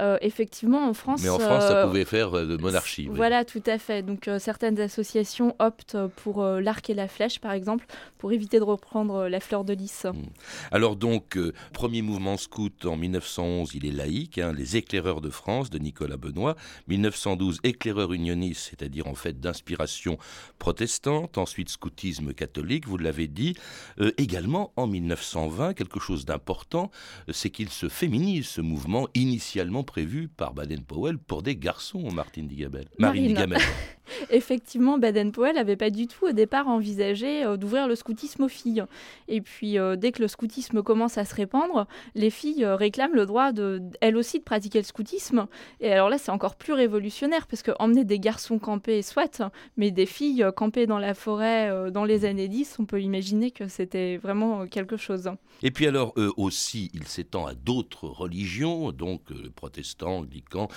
Euh, 0.00 0.18
effectivement, 0.20 0.88
en 0.88 0.94
France... 0.94 1.22
Mais 1.22 1.28
en 1.28 1.38
France, 1.38 1.62
ça 1.64 1.78
euh, 1.78 1.86
pouvait 1.86 2.04
faire 2.04 2.32
de 2.32 2.56
monarchie. 2.56 3.08
Voilà, 3.10 3.44
tout 3.44 3.62
à 3.66 3.78
fait. 3.78 4.02
Donc 4.02 4.28
certaines 4.38 4.80
associations 4.80 5.54
optent 5.58 5.96
pour 6.16 6.44
l'arc 6.44 6.88
et 6.90 6.94
la 6.94 7.08
flèche, 7.08 7.40
par 7.40 7.52
exemple, 7.52 7.86
pour 8.18 8.32
éviter 8.32 8.58
de 8.58 8.64
reprendre 8.64 9.28
la 9.28 9.40
fleur 9.40 9.64
de 9.64 9.72
lys. 9.72 10.04
Hmm. 10.04 10.22
Alors 10.70 10.96
donc, 10.96 11.38
premier 11.72 12.02
mouvement 12.02 12.36
scout 12.36 12.84
en 12.84 12.96
1911, 12.96 13.74
il 13.74 13.86
est 13.86 13.92
laïque, 13.92 14.31
les 14.36 14.76
éclaireurs 14.76 15.20
de 15.20 15.30
France 15.30 15.70
de 15.70 15.78
Nicolas 15.78 16.16
Benoît, 16.16 16.56
1912 16.88 17.60
éclaireur 17.64 18.12
unioniste, 18.12 18.68
c'est-à-dire 18.70 19.06
en 19.06 19.14
fait 19.14 19.40
d'inspiration 19.40 20.18
protestante, 20.58 21.38
ensuite 21.38 21.68
scoutisme 21.68 22.32
catholique, 22.32 22.86
vous 22.86 22.98
l'avez 22.98 23.28
dit, 23.28 23.56
euh, 24.00 24.12
également 24.18 24.72
en 24.76 24.86
1920, 24.86 25.74
quelque 25.74 26.00
chose 26.00 26.24
d'important, 26.24 26.90
c'est 27.30 27.50
qu'il 27.50 27.68
se 27.68 27.88
féminise 27.88 28.46
ce 28.46 28.60
mouvement 28.60 29.08
initialement 29.14 29.84
prévu 29.84 30.28
par 30.28 30.54
Baden-Powell 30.54 31.18
pour 31.18 31.42
des 31.42 31.56
garçons, 31.56 32.10
Martine 32.12 32.48
Digabel. 32.48 32.88
Marine, 32.98 33.28
Digabel. 33.28 33.60
effectivement, 34.30 34.98
Baden-Powell 34.98 35.54
n'avait 35.54 35.76
pas 35.76 35.90
du 35.90 36.06
tout 36.06 36.26
au 36.26 36.32
départ 36.32 36.68
envisagé 36.68 37.44
euh, 37.44 37.56
d'ouvrir 37.56 37.88
le 37.88 37.94
scoutisme 37.94 38.44
aux 38.44 38.48
filles. 38.48 38.84
Et 39.28 39.40
puis, 39.40 39.78
euh, 39.78 39.96
dès 39.96 40.12
que 40.12 40.22
le 40.22 40.28
scoutisme 40.28 40.82
commence 40.82 41.18
à 41.18 41.24
se 41.24 41.34
répandre, 41.34 41.86
les 42.14 42.30
filles 42.30 42.64
euh, 42.64 42.76
réclament 42.76 43.14
le 43.14 43.26
droit, 43.26 43.52
de, 43.52 43.82
elles 44.00 44.16
aussi, 44.16 44.38
de 44.38 44.44
pratiquer 44.44 44.78
le 44.78 44.84
scoutisme. 44.84 45.46
Et 45.80 45.92
alors 45.92 46.08
là, 46.08 46.18
c'est 46.18 46.30
encore 46.30 46.56
plus 46.56 46.72
révolutionnaire, 46.72 47.46
parce 47.46 47.62
que 47.62 47.72
emmener 47.78 48.04
des 48.04 48.18
garçons 48.18 48.58
campés, 48.58 49.02
soit, 49.02 49.42
mais 49.76 49.90
des 49.90 50.06
filles 50.06 50.46
campées 50.56 50.86
dans 50.86 50.98
la 50.98 51.14
forêt 51.14 51.90
dans 51.90 52.04
les 52.04 52.24
années 52.24 52.48
10, 52.48 52.76
on 52.78 52.84
peut 52.84 53.00
imaginer 53.00 53.50
que 53.50 53.68
c'était 53.68 54.16
vraiment 54.16 54.66
quelque 54.66 54.96
chose. 54.96 55.30
Et 55.62 55.70
puis 55.70 55.86
alors, 55.86 56.12
eux 56.16 56.32
aussi, 56.36 56.90
il 56.94 57.06
s'étend 57.06 57.46
à 57.46 57.54
d'autres 57.54 58.06
religions, 58.08 58.92
donc 58.92 59.22
protestants, 59.54 60.18
anglicans, 60.18 60.68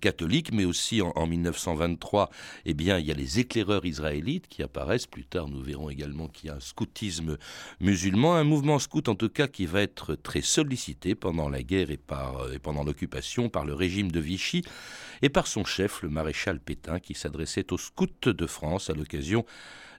catholiques, 0.00 0.52
mais 0.52 0.64
aussi 0.64 1.02
en, 1.02 1.12
en 1.14 1.26
1923, 1.26 2.30
eh 2.64 2.74
bien, 2.74 2.98
il 2.98 3.06
y 3.06 3.10
a 3.10 3.14
les 3.14 3.38
éclaireurs 3.38 3.84
israélites 3.84 4.48
qui 4.48 4.62
apparaissent. 4.62 5.06
Plus 5.06 5.24
tard, 5.24 5.48
nous 5.48 5.60
verrons 5.60 5.90
également 5.90 6.28
qu'il 6.28 6.48
y 6.48 6.52
a 6.52 6.56
un 6.56 6.60
scoutisme 6.60 7.36
musulman, 7.80 8.34
un 8.34 8.44
mouvement 8.44 8.78
scout 8.78 9.08
en 9.08 9.14
tout 9.14 9.28
cas 9.28 9.48
qui 9.48 9.66
va 9.66 9.82
être 9.82 10.14
très 10.14 10.42
sollicité 10.42 11.14
pendant 11.14 11.48
la 11.48 11.62
guerre 11.62 11.90
et, 11.90 12.00
et 12.52 12.58
pendant 12.58 12.84
l'occupation 12.84 13.48
par 13.48 13.64
le 13.64 13.74
régime 13.74 14.10
de 14.10 14.20
Vichy 14.20 14.62
et 15.22 15.28
par 15.28 15.46
son 15.46 15.64
chef, 15.64 16.02
le 16.02 16.08
maréchal 16.08 16.60
Pétain, 16.60 17.00
qui 17.00 17.14
s'adressait 17.14 17.72
aux 17.72 17.78
scouts 17.78 18.06
de 18.24 18.46
France 18.46 18.90
à 18.90 18.94
l'occasion 18.94 19.44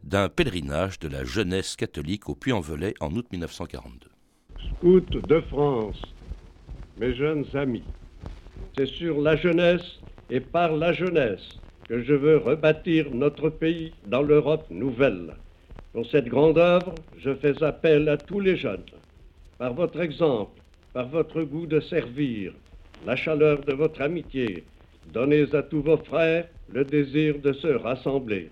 d'un 0.04 0.30
pèlerinage 0.30 1.00
de 1.00 1.08
la 1.08 1.24
jeunesse 1.24 1.76
catholique 1.76 2.30
au 2.30 2.36
Puy-en-Velay 2.36 2.94
en 3.00 3.12
août 3.16 3.26
1942. 3.32 4.10
Scouts 4.78 5.22
de 5.28 5.42
France, 5.42 6.02
mes 7.00 7.14
jeunes 7.16 7.46
amis, 7.54 7.84
c'est 8.78 8.88
sur 8.88 9.22
la 9.22 9.36
jeunesse 9.36 10.00
et 10.30 10.40
par 10.40 10.76
la 10.76 10.94
jeunesse 10.94 11.58
que 11.88 12.02
je 12.02 12.14
veux 12.14 12.38
rebâtir 12.38 13.12
notre 13.12 13.50
pays 13.50 13.94
dans 14.06 14.22
l'Europe 14.22 14.70
nouvelle. 14.70 15.36
Pour 15.94 16.06
cette 16.06 16.28
grande 16.28 16.58
œuvre, 16.58 16.94
je 17.18 17.34
fais 17.34 17.64
appel 17.64 18.10
à 18.10 18.18
tous 18.18 18.40
les 18.40 18.58
jeunes. 18.58 18.84
Par 19.58 19.74
votre 19.74 20.02
exemple, 20.02 20.60
par 20.94 21.08
votre 21.08 21.42
goût 21.44 21.66
de 21.66 21.80
servir, 21.80 22.54
la 23.06 23.16
chaleur 23.16 23.64
de 23.64 23.74
votre 23.74 24.02
amitié, 24.02 24.66
donnez 25.14 25.56
à 25.56 25.64
tous 25.64 25.82
vos 25.82 25.98
frères 25.98 26.48
le 26.70 26.84
désir 26.84 27.40
de 27.40 27.54
se 27.54 27.68
rassembler. 27.68 28.50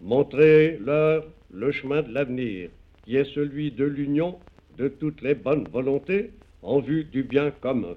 Montrez-leur 0.00 1.24
le 1.52 1.72
chemin 1.72 2.02
de 2.02 2.12
l'avenir, 2.12 2.70
qui 3.04 3.16
est 3.16 3.34
celui 3.34 3.72
de 3.72 3.84
l'union 3.84 4.38
de 4.78 4.88
toutes 4.88 5.20
les 5.22 5.34
bonnes 5.34 5.68
volontés 5.68 6.30
en 6.62 6.80
vue 6.80 7.04
du 7.04 7.22
bien 7.22 7.50
commun. 7.50 7.96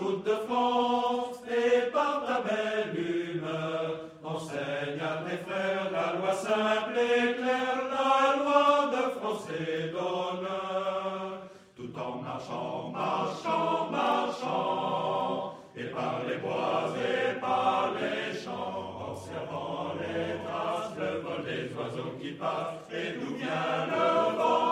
De 0.00 0.36
France, 0.46 1.40
et 1.50 1.90
par 1.90 2.24
ta 2.24 2.40
belle 2.40 2.94
humeur, 2.96 4.00
enseigne 4.24 5.00
à 5.00 5.28
tes 5.28 5.38
frères 5.38 5.90
la 5.90 6.18
loi 6.18 6.32
simple 6.32 6.98
et 6.98 7.34
claire, 7.34 7.82
la 7.90 8.36
loi 8.42 8.90
de 8.92 9.10
France 9.18 9.46
et 9.50 9.88
d'honneur, 9.90 11.42
tout 11.76 11.92
en 11.98 12.22
marchant, 12.22 12.92
marchant, 12.92 13.90
marchant, 13.90 15.54
et 15.76 15.84
par 15.84 16.20
les 16.28 16.36
bois 16.36 16.94
et 16.96 17.40
par 17.40 17.92
les 17.94 18.38
champs, 18.38 19.10
observant 19.10 19.94
les 19.98 20.38
traces, 20.44 20.92
le 20.96 21.20
vol 21.20 21.44
des 21.44 21.74
oiseaux 21.74 22.12
qui 22.20 22.32
passent, 22.32 22.88
et 22.92 23.18
d'où 23.18 23.34
vient 23.34 23.86
le 23.90 24.36
vent 24.36 24.67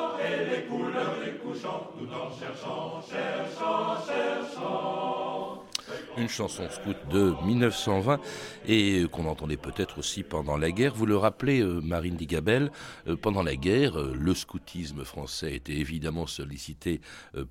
Une 6.17 6.29
chanson 6.29 6.67
scout 6.71 6.97
de 7.11 7.35
1920 7.45 8.21
et 8.67 9.03
euh, 9.03 9.09
qu'on 9.09 9.27
entendait 9.27 9.59
peut-être 9.59 9.99
aussi 9.99 10.23
pendant 10.23 10.57
la 10.57 10.71
guerre. 10.71 10.95
Vous 10.95 11.05
le 11.05 11.17
rappelez, 11.17 11.61
euh, 11.61 11.81
Marine 11.83 12.17
Digabel, 12.17 12.73
euh, 13.07 13.17
pendant 13.17 13.43
la 13.43 13.55
guerre, 13.55 13.99
le 13.99 14.35
scoutisme 14.35 15.05
français 15.05 15.55
était 15.55 15.77
évidemment 15.77 16.27
sollicité 16.27 17.01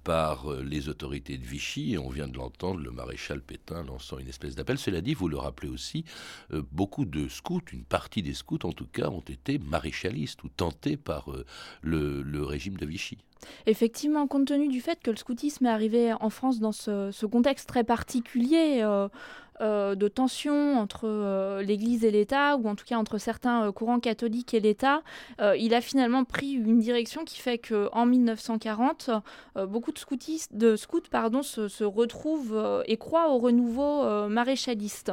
par 0.03 0.51
les 0.51 0.89
autorités 0.89 1.37
de 1.37 1.45
Vichy 1.45 1.97
on 1.99 2.09
vient 2.09 2.27
de 2.27 2.37
l'entendre, 2.37 2.79
le 2.79 2.91
maréchal 2.91 3.41
Pétain 3.41 3.83
lançant 3.83 4.17
une 4.17 4.27
espèce 4.27 4.55
d'appel. 4.55 4.77
Cela 4.77 5.01
dit, 5.01 5.13
vous 5.13 5.27
le 5.27 5.37
rappelez 5.37 5.69
aussi, 5.69 6.03
beaucoup 6.71 7.05
de 7.05 7.27
scouts, 7.27 7.61
une 7.71 7.83
partie 7.83 8.23
des 8.23 8.33
scouts 8.33 8.59
en 8.63 8.71
tout 8.71 8.87
cas, 8.87 9.09
ont 9.09 9.21
été 9.21 9.59
maréchalistes 9.59 10.43
ou 10.43 10.49
tentés 10.49 10.97
par 10.97 11.29
le 11.81 12.43
régime 12.43 12.77
de 12.77 12.85
Vichy. 12.85 13.17
Effectivement, 13.65 14.27
compte 14.27 14.47
tenu 14.47 14.67
du 14.67 14.81
fait 14.81 14.99
que 15.01 15.11
le 15.11 15.17
scoutisme 15.17 15.65
est 15.65 15.69
arrivé 15.69 16.13
en 16.13 16.29
France 16.29 16.59
dans 16.59 16.71
ce, 16.71 17.25
contexte 17.25 17.67
très 17.67 17.83
particulier, 17.83 18.81
euh, 18.81 19.07
euh, 19.61 19.95
de 19.95 20.07
tension 20.09 20.77
entre 20.77 21.05
euh, 21.05 21.61
l'Église 21.61 22.03
et 22.03 22.11
l'État, 22.11 22.57
ou 22.57 22.67
en 22.67 22.75
tout 22.75 22.85
cas 22.85 22.97
entre 22.97 23.17
certains 23.17 23.71
courants 23.71 23.99
catholiques 23.99 24.53
et 24.53 24.59
l'État, 24.59 25.01
il 25.57 25.73
a 25.73 25.81
finalement 25.81 26.23
pris 26.23 26.51
une 26.51 26.79
direction 26.79 27.23
qui 27.23 27.39
fait 27.39 27.57
qu'en 27.57 28.05
1940, 28.05 29.09
beaucoup 29.67 29.91
de, 29.91 29.97
scoutistes, 29.97 30.55
de 30.55 30.75
scouts 30.75 31.09
pardon, 31.09 31.41
se 31.43 31.83
retrouvent 31.83 32.83
et 32.85 32.97
croient 32.97 33.31
au 33.31 33.37
renouveau 33.37 34.27
maréchaliste. 34.29 35.11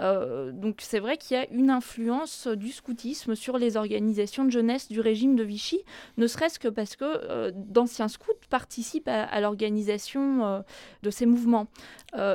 Donc 0.00 0.76
c'est 0.80 0.98
vrai 0.98 1.16
qu'il 1.16 1.36
y 1.36 1.40
a 1.40 1.48
une 1.50 1.70
influence 1.70 2.46
du 2.48 2.70
scoutisme 2.70 3.34
sur 3.34 3.58
les 3.58 3.76
organisations 3.76 4.44
de 4.44 4.50
jeunesse 4.50 4.88
du 4.88 5.00
régime 5.00 5.36
de 5.36 5.42
Vichy, 5.44 5.80
ne 6.16 6.26
serait-ce 6.26 6.58
que 6.58 6.68
parce 6.68 6.96
que 6.96 7.50
d'anciens 7.50 8.08
scouts 8.08 8.32
participent 8.50 9.08
à, 9.08 9.24
à 9.24 9.40
l'organisation 9.40 10.64
de 11.02 11.10
ces 11.10 11.26
mouvements. 11.26 11.68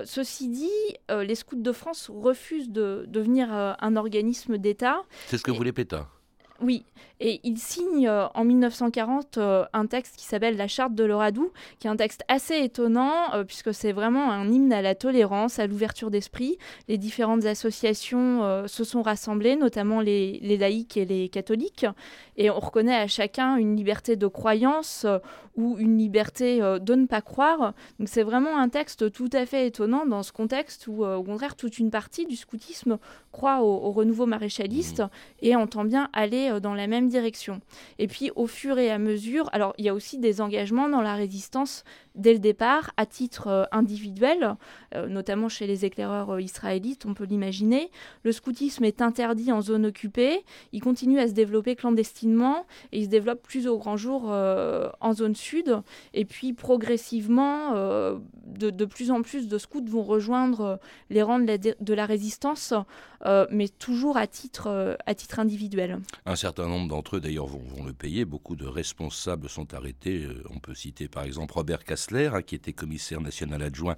ceci 0.05 0.49
dit, 0.49 0.69
les 1.09 1.35
Scouts 1.35 1.61
de 1.61 1.71
France 1.71 2.09
refusent 2.13 2.69
de 2.69 3.05
devenir 3.07 3.53
euh, 3.53 3.73
un 3.79 3.95
organisme 3.95 4.57
d'État. 4.57 5.03
C'est 5.27 5.37
ce 5.37 5.43
que 5.43 5.51
voulait 5.51 5.71
Pétain. 5.71 6.07
Oui, 6.61 6.85
et 7.21 7.41
il 7.43 7.57
signe 7.57 8.07
euh, 8.07 8.27
en 8.33 8.45
1940 8.45 9.37
euh, 9.37 9.65
un 9.73 9.87
texte 9.87 10.15
qui 10.15 10.23
s'appelle 10.23 10.55
la 10.55 10.69
Charte 10.69 10.95
de 10.95 11.03
l'Oradou, 11.03 11.51
qui 11.79 11.87
est 11.87 11.89
un 11.89 11.97
texte 11.97 12.23
assez 12.29 12.55
étonnant, 12.55 13.33
euh, 13.33 13.43
puisque 13.43 13.73
c'est 13.73 13.91
vraiment 13.91 14.31
un 14.31 14.47
hymne 14.47 14.71
à 14.71 14.81
la 14.81 14.95
tolérance, 14.95 15.59
à 15.59 15.67
l'ouverture 15.67 16.11
d'esprit. 16.11 16.57
Les 16.87 16.97
différentes 16.97 17.45
associations 17.45 18.67
se 18.67 18.83
sont 18.83 19.01
rassemblées, 19.01 19.55
notamment 19.55 20.01
les, 20.01 20.39
les, 20.41 20.57
laïcs 20.57 20.97
et 20.97 21.05
les 21.05 21.29
catholiques, 21.29 21.85
et 22.37 22.49
on 22.49 22.59
reconnaît 22.59 22.95
à 22.95 23.07
chacun 23.07 23.57
une 23.57 23.75
liberté 23.75 24.15
de 24.15 24.27
croyance 24.27 25.05
ou 25.55 25.77
une 25.77 25.97
liberté 25.97 26.59
de 26.59 26.95
ne 26.95 27.05
pas 27.05 27.21
croire. 27.21 27.73
Donc 27.99 28.07
c'est 28.07 28.23
vraiment 28.23 28.57
un 28.57 28.69
texte 28.69 29.11
tout 29.11 29.29
à 29.33 29.45
fait 29.45 29.67
étonnant 29.67 30.05
dans 30.05 30.23
ce 30.23 30.31
contexte 30.31 30.87
où, 30.87 31.05
au 31.05 31.23
contraire, 31.23 31.55
toute 31.55 31.79
une 31.79 31.91
partie 31.91 32.25
du 32.25 32.35
scoutisme 32.35 32.97
croit 33.31 33.61
au, 33.61 33.87
au 33.87 33.91
renouveau 33.91 34.25
maréchaliste 34.25 35.01
mmh. 35.01 35.09
et 35.41 35.55
entend 35.55 35.83
bien 35.83 36.09
aller 36.13 36.48
dans 36.61 36.73
la 36.73 36.87
même 36.87 37.07
direction. 37.07 37.61
Et 37.97 38.07
puis 38.07 38.31
au 38.35 38.47
fur 38.47 38.77
et 38.77 38.89
à 38.89 38.97
mesure, 38.97 39.49
alors 39.51 39.73
il 39.77 39.85
y 39.85 39.89
a 39.89 39.93
aussi 39.93 40.17
des 40.17 40.41
engagements 40.41 40.89
dans 40.89 41.01
la 41.01 41.15
résistance 41.15 41.83
dès 42.19 42.33
le 42.33 42.39
départ, 42.39 42.91
à 42.97 43.05
titre 43.05 43.47
euh, 43.47 43.63
individuel, 43.71 44.55
euh, 44.93 45.07
notamment 45.07 45.49
chez 45.49 45.67
les 45.67 45.85
éclaireurs 45.85 46.31
euh, 46.31 46.41
israélites, 46.41 47.05
on 47.05 47.13
peut 47.13 47.23
l'imaginer. 47.23 47.89
Le 48.23 48.31
scoutisme 48.31 48.83
est 48.83 49.01
interdit 49.01 49.51
en 49.51 49.61
zone 49.61 49.85
occupée, 49.85 50.43
il 50.73 50.81
continue 50.81 51.19
à 51.19 51.27
se 51.27 51.33
développer 51.33 51.75
clandestinement 51.75 52.65
et 52.91 52.99
il 52.99 53.05
se 53.05 53.09
développe 53.09 53.41
plus 53.41 53.67
au 53.67 53.77
grand 53.77 53.97
jour 53.97 54.29
en 54.29 55.13
zone 55.13 55.35
sud. 55.35 55.81
Et 56.13 56.25
puis 56.25 56.53
progressivement, 56.53 57.73
de, 58.45 58.85
plus 58.85 59.11
en 59.11 59.21
plus 59.21 59.47
de 59.47 59.57
scouts 59.57 59.85
vont 59.85 60.03
rejoindre 60.03 60.79
les 61.09 61.21
rangs 61.21 61.39
de 61.39 61.93
la, 61.93 62.05
résistance, 62.05 62.73
mais 63.51 63.69
toujours 63.69 64.17
à 64.17 64.27
titre, 64.27 64.97
individuel. 65.37 65.99
Certain 66.39 66.67
nombre 66.67 66.87
d'entre 66.89 67.17
eux 67.17 67.19
d'ailleurs 67.19 67.47
vont, 67.47 67.85
le 67.85 67.93
payer, 67.93 68.25
beaucoup 68.25 68.55
de 68.55 68.65
responsables 68.65 69.49
sont 69.49 69.73
arrêtés, 69.73 70.27
on 70.53 70.59
peut 70.59 70.75
citer 70.75 71.07
par 71.07 71.23
exemple 71.23 71.53
Robert 71.53 71.83
Cassel 71.83 72.09
Hein, 72.11 72.41
qui 72.41 72.55
était 72.55 72.73
commissaire 72.73 73.21
national 73.21 73.61
adjoint 73.61 73.95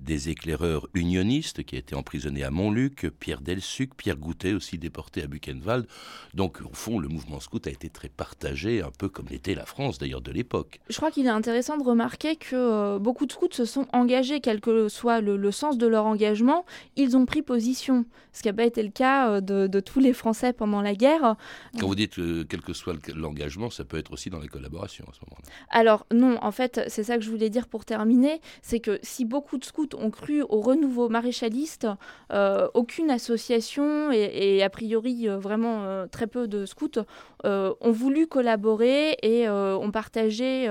des 0.00 0.28
éclaireurs 0.28 0.88
unionistes, 0.94 1.64
qui 1.64 1.76
a 1.76 1.78
été 1.78 1.94
emprisonné 1.94 2.44
à 2.44 2.50
Montluc, 2.50 3.08
Pierre 3.18 3.40
Delsuc, 3.40 3.94
Pierre 3.96 4.16
Goutet 4.16 4.52
aussi 4.52 4.78
déporté 4.78 5.22
à 5.22 5.26
Buchenwald. 5.26 5.86
Donc 6.34 6.60
au 6.60 6.74
fond, 6.74 6.98
le 6.98 7.08
mouvement 7.08 7.40
scout 7.40 7.66
a 7.66 7.70
été 7.70 7.88
très 7.88 8.08
partagé, 8.08 8.82
un 8.82 8.90
peu 8.90 9.08
comme 9.08 9.26
l'était 9.30 9.54
la 9.54 9.64
France 9.64 9.98
d'ailleurs 9.98 10.20
de 10.20 10.32
l'époque. 10.32 10.80
Je 10.88 10.96
crois 10.96 11.10
qu'il 11.10 11.26
est 11.26 11.30
intéressant 11.30 11.78
de 11.78 11.82
remarquer 11.82 12.36
que 12.36 12.56
euh, 12.56 12.98
beaucoup 12.98 13.26
de 13.26 13.32
scouts 13.32 13.48
se 13.52 13.64
sont 13.64 13.86
engagés, 13.92 14.40
quel 14.40 14.60
que 14.60 14.88
soit 14.88 15.20
le, 15.20 15.50
sens 15.50 15.78
de 15.78 15.86
leur 15.86 16.04
engagement, 16.04 16.64
ils 16.96 17.16
ont 17.16 17.24
pris 17.24 17.42
position, 17.42 18.04
ce 18.32 18.42
qui 18.42 18.48
n'a 18.48 18.54
pas 18.54 18.64
été 18.64 18.82
le 18.82 18.90
cas 18.90 19.30
euh, 19.30 19.40
de, 19.40 19.80
tous 19.80 20.00
les 20.00 20.12
Français 20.12 20.52
pendant 20.52 20.82
la 20.82 20.94
guerre. 20.94 21.36
Quand 21.78 21.86
vous 21.86 21.94
dites 21.94 22.14
que 22.14 22.42
quel 22.42 22.60
que 22.60 22.72
soit 22.72 22.94
l'engagement, 23.14 23.70
ça 23.70 23.84
peut 23.84 23.98
être 23.98 24.12
aussi 24.12 24.30
dans 24.30 24.38
la 24.38 24.48
collaboration 24.48 25.04
à 25.08 25.12
ce 25.12 25.20
moment-là. 25.26 25.52
Alors 25.70 26.06
non, 26.12 26.38
en 26.42 26.52
fait, 26.52 26.80
c'est 26.88 27.02
ça 27.04 27.16
que 27.16 27.22
je 27.22 27.30
voulais 27.30 27.50
dire 27.50 27.68
pour 27.68 27.84
terminer, 27.84 28.40
c'est 28.62 28.80
que 28.80 28.98
si 29.02 29.24
beaucoup 29.24 29.58
de 29.58 29.64
scouts 29.64 29.88
ont 29.98 30.10
cru 30.10 30.42
au 30.42 30.60
renouveau 30.60 31.08
maréchaliste, 31.08 31.86
euh, 32.32 32.68
aucune 32.74 33.10
association 33.10 34.10
et, 34.10 34.62
a 34.62 34.70
priori 34.70 35.28
euh, 35.28 35.38
vraiment 35.38 35.84
euh, 35.84 36.06
très 36.06 36.26
peu 36.26 36.48
de 36.48 36.66
scouts 36.66 37.02
ont 37.44 37.92
voulu 37.92 38.26
collaborer 38.26 39.16
et 39.22 39.48
ont 39.48 39.92
partagé 39.92 40.68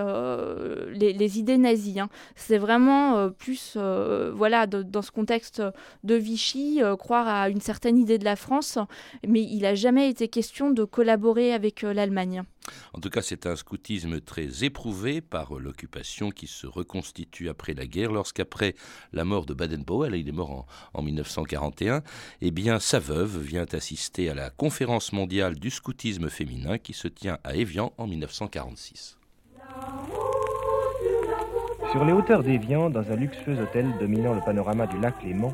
les, 0.91 1.39
idées 1.39 1.57
nazies. 1.57 2.01
Hein. 2.01 2.09
C'est 2.35 2.57
vraiment 2.57 3.29
plus, 3.29 3.77
voilà, 3.77 4.67
dans 4.67 5.01
ce 5.01 5.11
contexte 5.11 5.63
de 6.03 6.15
Vichy, 6.15 6.81
croire 6.99 7.29
à 7.29 7.49
une 7.49 7.61
certaine 7.61 7.97
idée 7.97 8.17
de 8.17 8.25
la 8.25 8.35
France, 8.35 8.77
mais 9.25 9.41
il 9.41 9.61
n'a 9.61 9.73
jamais 9.73 10.09
été 10.09 10.27
question 10.27 10.69
de 10.71 10.83
collaborer 10.95 11.51
avec 11.51 11.81
l'Allemagne. 11.81 12.43
En 12.93 13.01
tout 13.01 13.09
cas, 13.09 13.21
c'est 13.21 13.45
un 13.47 13.57
scoutisme 13.57 14.21
très 14.21 14.63
éprouvé 14.63 15.19
par 15.19 15.55
l'occupation 15.55 16.31
qui 16.31 16.47
se 16.47 16.65
reconstitue 16.65 17.49
après 17.49 17.73
la 17.73 17.85
guerre, 17.85 18.13
lorsqu'après 18.13 18.75
la 19.11 19.25
mort 19.25 19.45
de 19.45 19.53
Baden-Powell, 19.53 20.15
il 20.15 20.29
est 20.29 20.31
mort 20.31 20.65
en, 20.93 21.01
1941, 21.01 22.01
eh 22.39 22.51
bien, 22.51 22.79
sa 22.79 22.99
veuve 22.99 23.41
vient 23.41 23.65
assister 23.73 24.29
à 24.29 24.35
la 24.35 24.49
conférence 24.49 25.11
mondiale 25.11 25.55
du 25.55 25.69
scoutisme 25.69 26.29
féminin 26.29 26.77
qui 26.77 26.93
se 26.93 27.09
tient 27.09 27.39
à 27.43 27.55
Évian 27.55 27.91
en 27.97 28.07
1946. 28.07 29.17
Sur 31.91 32.05
les 32.05 32.13
hauteurs 32.13 32.41
d'Évian, 32.41 32.89
dans 32.89 33.11
un 33.11 33.17
luxueux 33.17 33.59
hôtel 33.59 33.93
dominant 33.99 34.33
le 34.33 34.39
panorama 34.39 34.87
du 34.87 34.97
lac 35.01 35.21
Léman, 35.23 35.53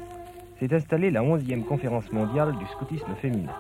s'est 0.60 0.72
installée 0.72 1.10
la 1.10 1.24
11e 1.24 1.64
conférence 1.64 2.12
mondiale 2.12 2.56
du 2.60 2.68
scoutisme 2.68 3.16
féminin. 3.20 3.56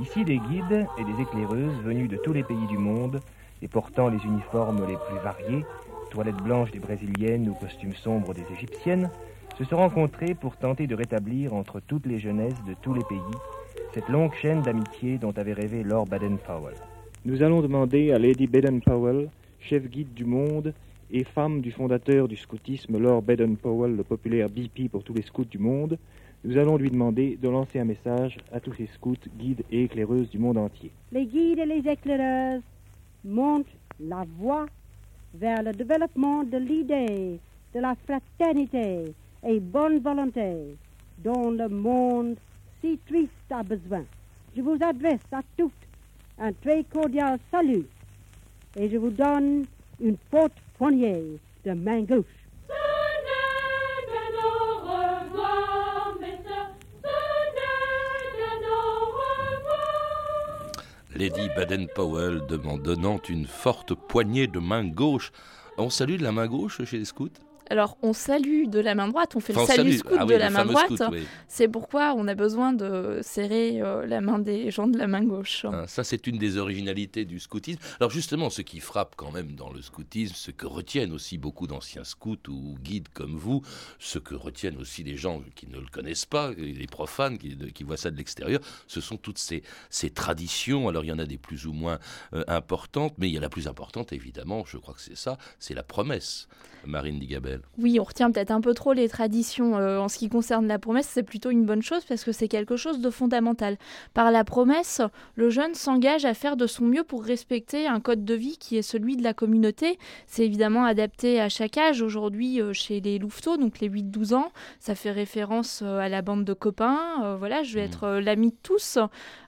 Ici, 0.00 0.24
des 0.24 0.38
guides 0.38 0.86
et 0.98 1.04
des 1.04 1.22
éclaireuses 1.22 1.82
venus 1.84 2.08
de 2.08 2.16
tous 2.16 2.32
les 2.32 2.42
pays 2.42 2.66
du 2.68 2.78
monde 2.78 3.20
et 3.62 3.68
portant 3.68 4.08
les 4.08 4.22
uniformes 4.24 4.86
les 4.86 4.96
plus 4.96 5.18
variés, 5.22 5.64
toilettes 6.10 6.42
blanches 6.42 6.70
des 6.70 6.80
brésiliennes 6.80 7.48
ou 7.48 7.54
costumes 7.54 7.94
sombres 7.94 8.34
des 8.34 8.44
égyptiennes, 8.52 9.10
se 9.56 9.64
sont 9.64 9.76
rencontrés 9.76 10.34
pour 10.34 10.56
tenter 10.56 10.86
de 10.86 10.94
rétablir 10.94 11.54
entre 11.54 11.80
toutes 11.80 12.06
les 12.06 12.18
jeunesses 12.18 12.62
de 12.66 12.74
tous 12.82 12.94
les 12.94 13.04
pays 13.04 13.18
cette 13.94 14.08
longue 14.08 14.34
chaîne 14.34 14.60
d'amitié 14.60 15.18
dont 15.18 15.32
avait 15.36 15.52
rêvé 15.52 15.84
Lord 15.84 16.06
Baden-Powell. 16.06 16.74
Nous 17.24 17.44
allons 17.44 17.62
demander 17.62 18.10
à 18.10 18.18
Lady 18.18 18.48
Baden-Powell, 18.48 19.28
chef 19.60 19.88
guide 19.88 20.12
du 20.14 20.24
monde 20.24 20.74
et 21.12 21.22
femme 21.22 21.60
du 21.60 21.70
fondateur 21.70 22.26
du 22.26 22.36
scoutisme 22.36 22.98
Lord 22.98 23.22
Baden-Powell, 23.22 23.94
le 23.94 24.02
populaire 24.02 24.48
BP 24.48 24.90
pour 24.90 25.04
tous 25.04 25.14
les 25.14 25.22
scouts 25.22 25.44
du 25.44 25.58
monde, 25.58 25.96
nous 26.44 26.58
allons 26.58 26.76
lui 26.76 26.90
demander 26.90 27.38
de 27.40 27.48
lancer 27.48 27.78
un 27.80 27.84
message 27.84 28.36
à 28.52 28.60
tous 28.60 28.74
ces 28.74 28.86
scouts, 28.94 29.16
guides 29.38 29.64
et 29.70 29.84
éclaireuses 29.84 30.28
du 30.28 30.38
monde 30.38 30.58
entier. 30.58 30.90
Les 31.10 31.24
guides 31.24 31.58
et 31.58 31.66
les 31.66 31.88
éclaireuses 31.90 32.62
montrent 33.24 33.70
la 33.98 34.24
voie 34.38 34.66
vers 35.34 35.62
le 35.62 35.72
développement 35.72 36.44
de 36.44 36.58
l'idée 36.58 37.38
de 37.74 37.80
la 37.80 37.94
fraternité 38.06 39.14
et 39.46 39.60
bonne 39.60 39.98
volonté 40.00 40.76
dont 41.18 41.50
le 41.50 41.68
monde 41.68 42.36
si 42.80 42.98
triste 43.06 43.32
a 43.50 43.62
besoin. 43.62 44.04
Je 44.54 44.60
vous 44.60 44.78
adresse 44.82 45.20
à 45.32 45.40
toutes 45.56 45.72
un 46.38 46.52
très 46.52 46.84
cordial 46.84 47.38
salut 47.50 47.86
et 48.76 48.90
je 48.90 48.98
vous 48.98 49.10
donne 49.10 49.64
une 50.00 50.16
forte 50.30 50.52
poignée 50.76 51.38
de 51.64 51.72
main 51.72 52.02
gauche. 52.02 52.43
Lady 61.16 61.48
Baden-Powell 61.56 62.42
donnant 62.48 63.20
une 63.28 63.46
forte 63.46 63.94
poignée 63.94 64.48
de 64.48 64.58
main 64.58 64.84
gauche. 64.84 65.30
On 65.78 65.88
salue 65.88 66.16
de 66.16 66.24
la 66.24 66.32
main 66.32 66.48
gauche 66.48 66.84
chez 66.84 66.98
les 66.98 67.04
scouts? 67.04 67.30
Alors, 67.70 67.96
on 68.02 68.12
salue 68.12 68.66
de 68.66 68.78
la 68.78 68.94
main 68.94 69.08
droite, 69.08 69.36
on 69.36 69.40
fait 69.40 69.52
le 69.52 69.64
salut, 69.64 69.98
scout 69.98 70.16
ah 70.18 70.26
de 70.26 70.34
la 70.34 70.50
main 70.50 70.66
droite. 70.66 71.02
C'est 71.48 71.68
pourquoi 71.68 72.14
on 72.14 72.28
a 72.28 72.34
besoin 72.34 72.72
de 72.72 73.20
serrer 73.22 73.80
euh, 73.80 74.06
la 74.06 74.20
main 74.20 74.38
des 74.38 74.70
gens 74.70 74.86
de 74.86 74.98
la 74.98 75.06
main 75.06 75.24
gauche. 75.24 75.64
Ah, 75.70 75.86
ça, 75.86 76.04
c'est 76.04 76.26
une 76.26 76.38
des 76.38 76.58
originalités 76.58 77.24
du 77.24 77.40
scoutisme. 77.40 77.80
Alors, 78.00 78.10
justement, 78.10 78.50
ce 78.50 78.62
qui 78.62 78.80
frappe 78.80 79.14
quand 79.16 79.32
même 79.32 79.52
dans 79.52 79.72
le 79.72 79.80
scoutisme, 79.80 80.34
ce 80.34 80.50
que 80.50 80.66
retiennent 80.66 81.12
aussi 81.12 81.38
beaucoup 81.38 81.66
d'anciens 81.66 82.04
scouts 82.04 82.36
ou 82.48 82.76
guides 82.82 83.08
comme 83.14 83.36
vous, 83.36 83.62
ce 83.98 84.18
que 84.18 84.34
retiennent 84.34 84.78
aussi 84.78 85.02
les 85.02 85.16
gens 85.16 85.42
qui 85.54 85.66
ne 85.66 85.78
le 85.78 85.86
connaissent 85.90 86.26
pas, 86.26 86.52
les 86.52 86.86
profanes 86.86 87.38
qui, 87.38 87.84
voient 87.84 87.96
ça 87.96 88.10
de 88.10 88.16
l'extérieur, 88.16 88.60
ce 88.86 89.00
sont 89.00 89.16
toutes 89.16 89.38
ces, 89.38 89.62
traditions. 90.14 90.88
Alors, 90.88 91.04
il 91.04 91.08
y 91.08 91.12
en 91.12 91.18
a 91.18 91.26
des 91.26 91.38
plus 91.38 91.66
ou 91.66 91.72
moins 91.72 91.98
euh, 92.34 92.44
importantes, 92.46 93.14
mais 93.18 93.28
il 93.28 93.34
y 93.34 93.38
a 93.38 93.40
la 93.40 93.48
plus 93.48 93.68
importante, 93.68 94.12
évidemment, 94.12 94.64
je 94.66 94.76
crois 94.76 94.94
que 94.94 95.00
c'est 95.00 95.16
ça, 95.16 95.38
c'est 95.58 95.74
la 95.74 95.82
promesse. 95.82 96.46
Marine 96.86 97.18
Digabel. 97.18 97.60
Oui, 97.76 97.98
on 97.98 98.04
retient 98.04 98.30
peut-être 98.30 98.52
un 98.52 98.60
peu 98.60 98.72
trop 98.72 98.92
les 98.92 99.08
traditions. 99.08 99.76
Euh, 99.76 99.98
en 99.98 100.08
ce 100.08 100.18
qui 100.18 100.28
concerne 100.28 100.68
la 100.68 100.78
promesse, 100.78 101.08
c'est 101.10 101.24
plutôt 101.24 101.50
une 101.50 101.64
bonne 101.64 101.82
chose 101.82 102.04
parce 102.04 102.22
que 102.22 102.30
c'est 102.30 102.46
quelque 102.46 102.76
chose 102.76 103.00
de 103.00 103.10
fondamental. 103.10 103.76
Par 104.14 104.30
la 104.30 104.44
promesse, 104.44 105.00
le 105.34 105.50
jeune 105.50 105.74
s'engage 105.74 106.24
à 106.24 106.34
faire 106.34 106.56
de 106.56 106.68
son 106.68 106.84
mieux 106.84 107.02
pour 107.02 107.24
respecter 107.24 107.88
un 107.88 107.98
code 107.98 108.24
de 108.24 108.34
vie 108.34 108.58
qui 108.58 108.76
est 108.76 108.82
celui 108.82 109.16
de 109.16 109.24
la 109.24 109.34
communauté. 109.34 109.98
C'est 110.28 110.44
évidemment 110.44 110.84
adapté 110.84 111.40
à 111.40 111.48
chaque 111.48 111.76
âge. 111.76 112.00
Aujourd'hui, 112.00 112.60
euh, 112.60 112.72
chez 112.72 113.00
les 113.00 113.18
louveteaux, 113.18 113.56
donc 113.56 113.80
les 113.80 113.88
8-12 113.88 114.34
ans, 114.34 114.52
ça 114.78 114.94
fait 114.94 115.10
référence 115.10 115.80
euh, 115.82 115.98
à 115.98 116.08
la 116.08 116.22
bande 116.22 116.44
de 116.44 116.52
copains. 116.52 117.36
voilà, 117.38 117.64
je 117.64 117.74
vais 117.74 117.82
mmh. 117.82 117.90
être 117.90 118.08
l'ami 118.20 118.50
de 118.50 118.56
tous. 118.62 118.98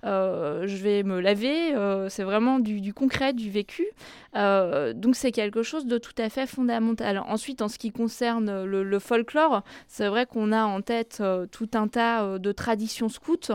je 0.03 0.77
vais 0.83 1.05
me 1.05 1.21
laver. 1.21 1.75
c'est 2.09 2.25
vraiment 2.25 2.59
du, 2.59 2.81
du, 2.81 2.93
concret, 2.93 3.33
du 3.33 3.51
vécu. 3.51 3.87
donc 4.35 5.15
c'est 5.15 5.33
quelque 5.33 5.63
chose 5.63 5.87
de 5.87 5.99
tout 5.99 6.15
à 6.19 6.29
fait 6.29 6.47
fondamental. 6.47 7.23
Ensuite, 7.29 7.63
en 7.63 7.69
ce 7.69 7.79
qui 7.79 7.93
concerne 7.97 8.65
le, 8.65 8.99
folklore, 8.99 9.63
c'est 9.89 10.09
vrai 10.09 10.27
qu'on 10.27 10.53
a 10.53 10.65
en 10.65 10.81
tête 10.81 11.19
euh, 11.21 11.47
tout 11.47 11.71
un 11.75 11.89
tas 11.89 12.23
euh, 12.23 12.39
de 12.39 12.53
traditions 12.53 13.09
scouts 13.09 13.53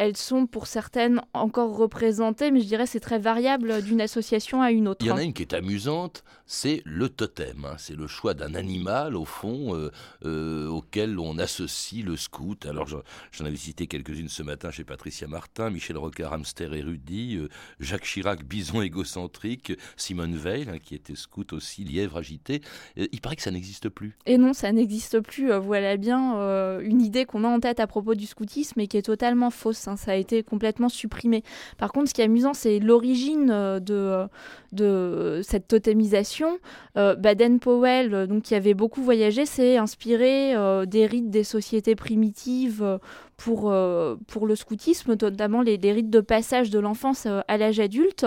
elles 0.00 0.16
sont 0.16 0.46
pour 0.46 0.66
certaines 0.66 1.20
encore 1.34 1.76
représentées, 1.76 2.50
mais 2.50 2.60
je 2.60 2.66
dirais 2.66 2.86
c'est 2.86 3.00
très 3.00 3.18
variable 3.18 3.82
d'une 3.82 4.00
association 4.00 4.62
à 4.62 4.70
une 4.70 4.88
autre. 4.88 5.04
Il 5.04 5.08
y 5.08 5.12
en 5.12 5.18
a 5.18 5.22
une 5.22 5.34
qui 5.34 5.42
est 5.42 5.52
amusante, 5.52 6.24
c'est 6.46 6.80
le 6.86 7.10
totem. 7.10 7.66
Hein. 7.66 7.74
C'est 7.76 7.94
le 7.94 8.06
choix 8.06 8.32
d'un 8.32 8.54
animal, 8.54 9.14
au 9.14 9.26
fond, 9.26 9.76
euh, 9.76 9.90
euh, 10.24 10.68
auquel 10.68 11.18
on 11.18 11.36
associe 11.36 12.02
le 12.02 12.16
scout. 12.16 12.64
Alors 12.64 12.88
j'en 12.88 13.44
avais 13.44 13.56
cité 13.56 13.86
quelques-unes 13.88 14.30
ce 14.30 14.42
matin 14.42 14.70
chez 14.70 14.84
Patricia 14.84 15.28
Martin, 15.28 15.68
Michel 15.68 15.98
Rocard, 15.98 16.32
hamster 16.32 16.72
érudit, 16.72 17.36
euh, 17.36 17.50
Jacques 17.78 18.04
Chirac, 18.04 18.42
bison 18.42 18.80
égocentrique, 18.80 19.74
Simone 19.98 20.34
Veil, 20.34 20.66
hein, 20.70 20.78
qui 20.78 20.94
était 20.94 21.14
scout 21.14 21.52
aussi, 21.52 21.84
lièvre 21.84 22.16
agité. 22.16 22.62
il 22.96 23.20
paraît 23.20 23.36
que 23.36 23.42
ça 23.42 23.50
n'existe 23.50 23.90
plus. 23.90 24.16
Et 24.24 24.38
non, 24.38 24.54
ça 24.54 24.72
n'existe 24.72 25.20
plus. 25.20 25.52
voilà 25.52 25.98
bien 25.98 26.80
une 26.80 27.02
idée 27.02 27.26
qu'on 27.26 27.44
a 27.44 27.48
en 27.48 27.60
tête 27.60 27.80
à 27.80 27.86
propos 27.86 28.14
du 28.14 28.24
scoutisme 28.24 28.80
et 28.80 28.88
qui 28.88 28.96
est 28.96 29.02
totalement 29.02 29.50
fausse. 29.50 29.89
Hein. 29.90 29.96
ça 29.96 30.12
a 30.12 30.14
été 30.14 30.42
complètement 30.42 30.88
supprimé. 30.88 31.42
Par 31.78 31.92
contre, 31.92 32.08
ce 32.08 32.14
qui 32.14 32.20
est 32.20 32.24
amusant, 32.24 32.54
c'est 32.54 32.78
l'origine 32.78 33.50
euh, 33.50 33.80
de, 33.80 33.94
euh, 33.94 34.26
de 34.72 35.40
cette 35.42 35.68
totémisation. 35.68 36.58
Euh, 36.96 37.14
Baden-Powell, 37.14 38.40
qui 38.42 38.54
avait 38.54 38.74
beaucoup 38.74 39.02
voyagé, 39.02 39.46
s'est 39.46 39.76
inspiré 39.76 40.54
des 40.86 41.06
rites 41.06 41.30
des 41.30 41.44
sociétés 41.44 41.94
primitives 41.94 42.98
pour, 43.40 43.70
euh, 43.70 44.16
pour 44.26 44.46
le 44.46 44.54
scoutisme, 44.54 45.16
notamment 45.18 45.62
les, 45.62 45.78
rites 45.92 46.10
de 46.10 46.20
passage 46.20 46.68
de 46.68 46.78
l'enfance 46.78 47.24
euh, 47.24 47.40
à 47.48 47.56
l'âge 47.56 47.80
adulte. 47.80 48.26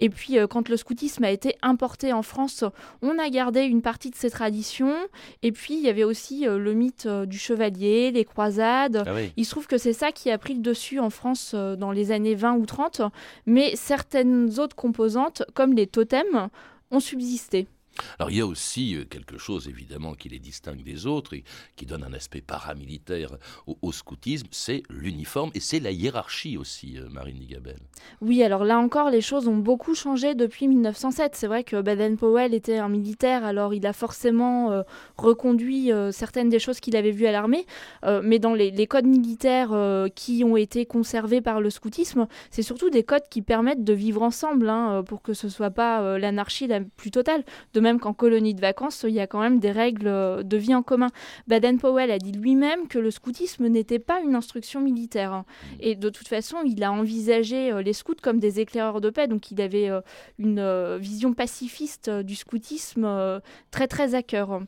Et 0.00 0.10
puis, 0.10 0.36
euh, 0.36 0.48
quand 0.48 0.68
le 0.68 0.76
scoutisme 0.76 1.22
a 1.22 1.30
été 1.30 1.54
importé 1.62 2.12
en 2.12 2.22
France, 2.22 2.64
on 3.00 3.20
a 3.20 3.30
gardé 3.30 3.62
une 3.62 3.82
partie 3.82 4.10
de 4.10 4.16
ces 4.16 4.30
traditions. 4.30 4.96
Et 5.44 5.52
puis, 5.52 5.74
il 5.74 5.80
y 5.80 5.88
avait 5.88 6.02
aussi 6.02 6.44
le 6.44 6.72
mythe 6.74 7.06
du 7.06 7.38
chevalier, 7.38 8.10
les 8.10 8.24
croisades. 8.24 9.04
Ah 9.06 9.12
il 9.36 9.44
se 9.44 9.50
trouve 9.50 9.68
que 9.68 9.78
c'est 9.78 9.92
ça 9.92 10.10
qui 10.10 10.28
a 10.30 10.38
pris 10.38 10.54
le 10.54 10.60
dessus 10.60 10.98
en 10.98 11.10
France 11.10 11.54
dans 11.54 11.92
les 11.92 12.10
années 12.10 12.34
20 12.34 12.54
ou 12.54 12.66
30. 12.66 13.02
Mais 13.46 13.76
certaines 13.76 14.58
autres 14.58 14.74
composantes, 14.74 15.44
comme 15.54 15.72
les 15.74 15.86
totems, 15.86 16.48
ont 16.90 17.00
subsisté. 17.00 17.68
Alors 18.18 18.30
il 18.30 18.36
y 18.36 18.40
a 18.40 18.46
aussi 18.46 18.94
euh, 18.94 19.04
quelque 19.04 19.38
chose 19.38 19.68
évidemment 19.68 20.14
qui 20.14 20.28
les 20.28 20.38
distingue 20.38 20.82
des 20.82 21.06
autres 21.06 21.34
et 21.34 21.44
qui 21.76 21.86
donne 21.86 22.04
un 22.04 22.12
aspect 22.12 22.40
paramilitaire 22.40 23.36
au, 23.66 23.92
scoutisme, 23.92 24.46
c'est 24.50 24.82
l'uniforme 24.90 25.50
et 25.54 25.60
c'est 25.60 25.80
la 25.80 25.90
hiérarchie 25.90 26.56
aussi, 26.56 26.98
euh, 26.98 27.08
Marine 27.10 27.38
Nigabel. 27.38 27.78
Oui, 28.20 28.42
alors 28.42 28.64
là 28.64 28.78
encore, 28.78 29.10
les 29.10 29.20
choses 29.20 29.48
ont 29.48 29.56
beaucoup 29.56 29.94
changé 29.94 30.34
depuis 30.34 30.68
1907. 30.68 31.34
C'est 31.34 31.46
vrai 31.46 31.64
que 31.64 31.80
Baden-Powell 31.80 32.54
était 32.54 32.78
un 32.78 32.88
militaire, 32.88 33.44
alors 33.44 33.74
il 33.74 33.86
a 33.86 33.92
forcément 33.92 34.70
euh, 34.72 34.82
reconduit 35.16 35.90
certaines 36.12 36.48
des 36.48 36.58
choses 36.58 36.80
qu'il 36.80 36.96
avait 36.96 37.10
vues 37.10 37.26
à 37.26 37.32
l'armée, 37.32 37.66
mais 38.22 38.38
dans 38.38 38.54
les, 38.54 38.86
codes 38.86 39.06
militaires 39.06 39.70
qui 40.14 40.44
ont 40.44 40.56
été 40.56 40.86
conservés 40.86 41.40
par 41.40 41.60
le 41.60 41.70
scoutisme, 41.70 42.26
c'est 42.50 42.62
surtout 42.62 42.90
des 42.90 43.02
codes 43.02 43.28
qui 43.30 43.42
permettent 43.42 43.84
de 43.84 43.92
vivre 43.92 44.22
ensemble, 44.22 44.68
hein, 44.68 45.02
pour 45.06 45.22
que 45.22 45.34
ce 45.34 45.48
soit 45.48 45.70
pas 45.70 46.18
l'anarchie 46.18 46.66
la 46.66 46.80
plus 46.80 47.10
totale. 47.10 47.44
De 47.74 47.80
même 47.88 48.00
qu'en 48.00 48.12
colonie 48.12 48.54
de 48.54 48.60
vacances, 48.60 49.04
il 49.06 49.14
y 49.14 49.20
a 49.20 49.26
quand 49.26 49.40
même 49.40 49.58
des 49.58 49.70
règles 49.70 50.44
de 50.44 50.56
vie 50.56 50.74
en 50.74 50.82
commun. 50.82 51.08
Baden-Powell 51.46 52.10
a 52.10 52.18
dit 52.18 52.32
lui-même 52.32 52.88
que 52.88 52.98
le 52.98 53.10
scoutisme 53.10 53.66
n'était 53.66 53.98
pas 53.98 54.20
une 54.20 54.34
instruction 54.34 54.80
militaire. 54.80 55.32
Hein. 55.32 55.44
Et 55.80 55.94
de 55.94 56.08
toute 56.10 56.28
façon, 56.28 56.58
il 56.64 56.82
a 56.84 56.92
envisagé 56.92 57.82
les 57.82 57.92
scouts 57.92 58.14
comme 58.22 58.38
des 58.38 58.60
éclaireurs 58.60 59.00
de 59.00 59.10
paix, 59.10 59.26
donc 59.26 59.50
il 59.50 59.60
avait 59.60 59.90
une 60.38 60.96
vision 60.98 61.34
pacifiste 61.34 62.10
du 62.10 62.34
scoutisme 62.34 63.08
très 63.70 63.88
très 63.88 64.14
à 64.14 64.22
cœur. 64.22 64.60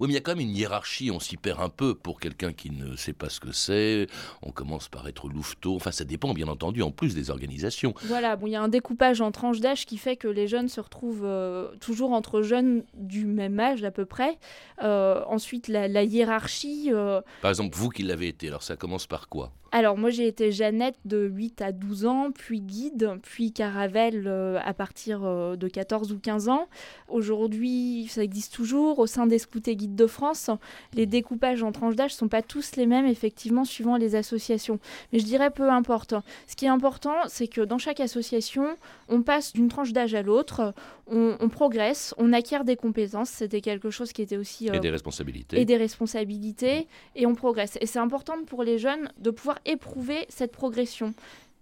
Oui, 0.00 0.08
mais 0.08 0.08
il 0.08 0.14
y 0.14 0.18
a 0.18 0.20
quand 0.20 0.32
même 0.32 0.46
une 0.46 0.56
hiérarchie, 0.56 1.10
on 1.10 1.20
s'y 1.20 1.36
perd 1.36 1.60
un 1.60 1.68
peu 1.68 1.94
pour 1.94 2.20
quelqu'un 2.20 2.52
qui 2.52 2.70
ne 2.70 2.96
sait 2.96 3.12
pas 3.12 3.28
ce 3.28 3.40
que 3.40 3.52
c'est. 3.52 4.06
On 4.42 4.50
commence 4.50 4.88
par 4.88 5.08
être 5.08 5.28
louveteau, 5.28 5.76
enfin 5.76 5.90
ça 5.90 6.04
dépend 6.04 6.34
bien 6.34 6.48
entendu 6.48 6.82
en 6.82 6.90
plus 6.90 7.14
des 7.14 7.30
organisations. 7.30 7.94
Voilà, 8.04 8.36
bon, 8.36 8.46
il 8.46 8.52
y 8.52 8.56
a 8.56 8.62
un 8.62 8.68
découpage 8.68 9.20
en 9.20 9.32
tranches 9.32 9.60
d'âge 9.60 9.86
qui 9.86 9.98
fait 9.98 10.16
que 10.16 10.28
les 10.28 10.46
jeunes 10.46 10.68
se 10.68 10.80
retrouvent 10.80 11.24
euh, 11.24 11.68
toujours 11.80 12.12
entre 12.12 12.42
jeunes 12.42 12.65
du 12.94 13.26
même 13.26 13.58
âge 13.60 13.84
à 13.84 13.90
peu 13.90 14.04
près. 14.04 14.38
Euh, 14.82 15.22
ensuite, 15.28 15.68
la, 15.68 16.02
hiérarchie. 16.04 16.90
Euh, 16.92 17.20
par 17.42 17.50
exemple, 17.50 17.76
vous 17.76 17.88
qui 17.88 18.02
l'avez 18.02 18.28
été, 18.28 18.48
alors 18.48 18.62
ça 18.62 18.76
commence 18.76 19.06
par 19.06 19.28
quoi? 19.28 19.52
Alors 19.72 19.98
moi 19.98 20.10
j'ai 20.10 20.28
été 20.28 20.52
Jeannette 20.52 20.96
de 21.04 21.26
8 21.26 21.60
à 21.60 21.72
12 21.72 22.06
ans, 22.06 22.30
puis 22.32 22.60
guide, 22.60 23.18
puis 23.22 23.52
Caravelle 23.52 24.26
à 24.64 24.72
partir 24.72 25.20
de 25.20 25.68
14 25.68 26.12
ou 26.12 26.18
15 26.18 26.48
ans. 26.48 26.68
Aujourd'hui 27.08 28.06
ça 28.08 28.22
existe 28.22 28.54
toujours 28.54 29.00
au 29.00 29.06
sein 29.06 29.26
des 29.26 29.38
scouts 29.38 29.58
et 29.66 29.74
guides 29.76 29.96
de 29.96 30.06
France. 30.06 30.50
Les 30.94 31.04
découpages 31.04 31.64
en 31.64 31.72
tranches 31.72 31.96
d'âge 31.96 32.12
ne 32.12 32.16
sont 32.16 32.28
pas 32.28 32.42
tous 32.42 32.76
les 32.76 32.86
mêmes 32.86 33.06
effectivement 33.06 33.64
suivant 33.64 33.96
les 33.96 34.14
associations. 34.14 34.78
Mais 35.12 35.18
je 35.18 35.24
dirais 35.24 35.50
peu 35.50 35.68
importe. 35.68 36.14
Ce 36.46 36.54
qui 36.54 36.66
est 36.66 36.70
important 36.70 37.16
c'est 37.26 37.48
que 37.48 37.60
dans 37.60 37.78
chaque 37.78 38.00
association 38.00 38.76
on 39.08 39.22
passe 39.22 39.52
d'une 39.52 39.68
tranche 39.68 39.92
d'âge 39.92 40.14
à 40.14 40.22
l'autre, 40.22 40.74
on, 41.08 41.48
progresse, 41.48 42.14
on 42.18 42.32
acquiert 42.32 42.55
des 42.64 42.76
compétences. 42.76 43.30
C'était 43.30 43.60
quelque 43.60 43.90
chose 43.90 44.12
qui 44.12 44.22
était 44.22 44.36
aussi... 44.36 44.68
et 44.68 44.80
des 44.80 44.90
responsabilités. 44.90 45.60
Et 45.60 45.64
des 45.64 45.76
responsabilités, 45.76 46.86
et 47.14 47.26
on 47.26 47.34
progresse. 47.34 47.78
Et 47.80 47.86
c'est 47.86 47.98
important 47.98 48.34
pour 48.46 48.62
les 48.62 48.78
jeunes 48.78 49.10
de 49.18 49.30
pouvoir 49.30 49.58
éprouver 49.64 50.26
cette 50.28 50.52
progression. 50.52 51.14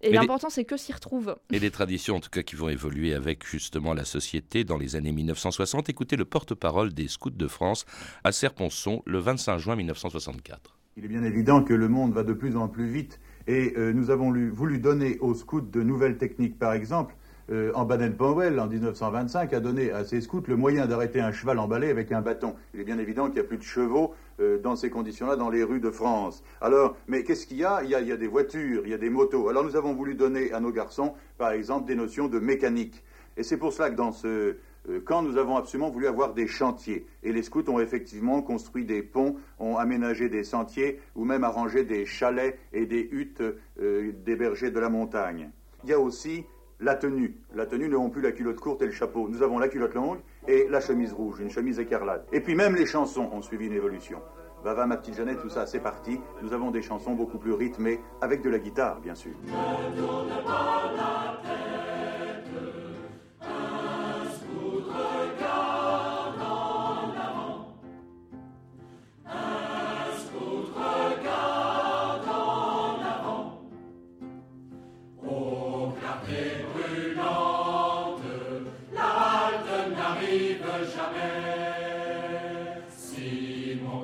Et 0.05 0.13
l'important, 0.13 0.51
c'est 0.51 0.65
que 0.65 0.77
s'y 0.77 0.93
retrouvent. 0.93 1.37
Et 1.51 1.61
des 1.61 1.71
traditions, 1.71 2.17
en 2.17 2.21
tout 2.21 2.29
cas, 2.29 2.43
qui 2.43 2.57
vont 2.57 2.69
évoluer 2.69 3.15
avec 3.15 3.47
justement 3.47 3.95
la 3.95 4.05
société 4.05 4.63
dans 4.63 4.77
les 4.77 4.97
années 4.97 5.13
1960. 5.13 5.89
Écoutez 5.89 6.17
le 6.17 6.27
porte-parole 6.27 6.93
des 6.93 7.09
Scouts 7.09 7.31
de 7.31 7.49
France 7.49 7.87
à 8.23 8.33
Serponçon 8.33 9.03
le 9.07 9.19
25 9.19 9.59
juin 9.59 9.77
1964. 9.77 10.77
Il 10.97 11.05
est 11.07 11.09
bien 11.09 11.25
évident 11.25 11.63
que 11.63 11.75
le 11.75 11.89
monde 11.89 12.13
va 12.13 12.23
de 12.23 12.35
plus 12.35 12.57
en 12.57 12.69
plus 12.69 12.87
vite 12.87 13.19
et 13.47 13.75
euh, 13.77 13.93
nous 13.93 14.11
avons 14.11 14.33
voulu 14.53 14.79
donner 14.79 15.19
aux 15.19 15.35
scouts 15.35 15.61
de 15.61 15.83
nouvelles 15.83 16.19
techniques, 16.19 16.59
par 16.59 16.73
exemple, 16.73 17.17
euh, 17.51 17.73
en 17.75 17.85
Baden-Powell, 17.85 18.59
en 18.59 18.67
1925, 18.67 19.53
a 19.53 19.61
donné 19.61 19.91
à 19.91 20.05
ses 20.05 20.21
scouts 20.23 20.45
le 20.49 20.57
moyen 20.57 20.87
d'arrêter 20.87 21.21
un 21.21 21.31
cheval 21.31 21.59
emballé 21.59 21.91
avec 21.91 22.11
un 22.13 22.23
bâton. 22.23 22.55
Il 22.73 22.81
est 22.81 22.85
bien 22.85 22.99
évident 22.99 23.27
qu'il 23.27 23.35
n'y 23.35 23.41
a 23.41 23.45
plus 23.45 23.59
de 23.59 23.63
chevaux 23.63 24.15
euh, 24.41 24.59
dans 24.59 24.77
ces 24.77 24.89
conditions-là 24.89 25.37
dans 25.37 25.51
les 25.51 25.63
rues 25.63 25.81
de 25.81 25.91
France. 25.91 26.43
Alors, 26.63 26.97
mais 27.07 27.23
qu'est-ce 27.23 27.47
qu'il 27.47 27.59
y 27.59 27.65
a? 27.65 27.83
Il, 27.83 27.91
y 27.91 27.95
a 27.95 28.17
des 28.17 28.27
voitures, 28.27 28.83
il 28.85 28.91
y 28.91 28.95
a 28.95 28.99
des 28.99 29.11
motos. 29.11 29.49
Alors 29.49 29.63
nous 29.63 29.77
avons 29.77 29.93
voulu 29.93 30.15
donner 30.15 30.53
à 30.53 30.61
nos 30.61 30.73
garçons, 30.73 31.15
par 31.37 31.53
exemple, 31.53 31.87
des 31.87 31.95
notions 31.95 32.29
de 32.29 32.39
mécanique. 32.39 33.05
Et 33.37 33.43
c'est 33.43 33.59
pour 33.59 33.73
cela 33.73 33.91
que 33.91 33.97
dans 33.97 34.13
ce 34.13 34.57
euh, 34.89 35.01
camp, 35.05 35.21
nous 35.21 35.37
avons 35.37 35.57
absolument 35.57 35.91
voulu 35.91 36.07
avoir 36.07 36.33
des 36.33 36.47
chantiers. 36.47 37.07
Et 37.23 37.33
les 37.33 37.43
scouts 37.43 37.69
ont 37.69 37.79
effectivement 37.79 38.41
construit 38.41 38.87
des 38.87 39.03
ponts, 39.03 39.37
ont 39.59 39.77
aménagé 39.77 40.31
des 40.31 40.45
sentiers, 40.45 40.99
ou 41.15 41.27
même 41.27 41.45
arrangé 41.45 41.85
des 41.85 42.07
chalets 42.07 42.59
et 42.73 42.87
des 42.87 43.07
huttes 43.13 43.43
des 43.79 44.37
bergers 44.37 44.71
de 44.71 44.79
la 44.79 44.89
montagne. 44.89 45.51
Il 45.85 45.91
y 45.91 45.93
a 45.93 46.01
aussi 46.01 46.45
la 46.85 46.95
tenue. 46.95 47.35
La 47.55 47.65
tenue, 47.65 47.87
nous 47.87 47.93
n'avons 47.93 48.11
plus 48.11 48.21
la 48.21 48.33
culotte 48.33 48.61
courte 48.61 48.83
et 48.83 48.87
le 48.87 48.93
chapeau. 48.93 49.27
Nous 49.29 49.43
avons 49.43 49.59
la 49.59 49.69
culotte 49.69 49.95
longue 49.95 50.19
et 50.47 50.67
la 50.69 50.81
chemise 50.81 51.13
rouge, 51.13 51.41
une 51.41 51.51
chemise 51.51 51.81
écarlate. 51.81 52.29
Et 52.31 52.41
puis 52.41 52.55
même 52.55 52.77
les 52.77 52.87
chansons 52.87 53.29
ont 53.33 53.41
suivi 53.41 53.67
une 53.67 53.73
évolution. 53.73 54.21
Va, 54.63 54.87
ma 54.87 54.97
petite 54.97 55.17
Jeannette, 55.17 55.41
tout 55.41 55.49
ça, 55.51 55.67
c'est 55.67 55.81
parti. 55.81 56.19
Nous 56.43 56.53
avons 56.53 56.71
des 56.71 56.81
chansons 56.83 57.13
beaucoup 57.13 57.39
plus 57.39 57.53
rythmées, 57.53 58.01
avec 58.23 58.43
de 58.43 58.49
la 58.49 58.59
guitare, 58.59 59.01
bien 59.01 59.15
sûr. 59.15 59.33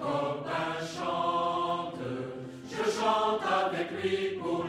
copain 0.01 0.75
chante, 0.81 2.01
je 2.71 2.91
chante 2.91 3.43
avec 3.65 3.91
lui 4.03 4.39
pour 4.39 4.65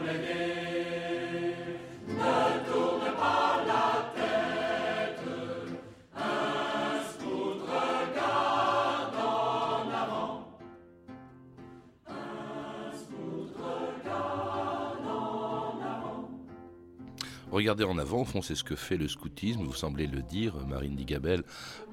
Regardez 17.62 17.84
en 17.84 17.96
avant, 17.96 18.22
au 18.22 18.24
fond, 18.24 18.42
c'est 18.42 18.56
ce 18.56 18.64
que 18.64 18.74
fait 18.74 18.96
le 18.96 19.06
scoutisme, 19.06 19.62
vous 19.62 19.72
semblez 19.72 20.08
le 20.08 20.20
dire, 20.20 20.56
Marine 20.68 20.96
Digabel. 20.96 21.44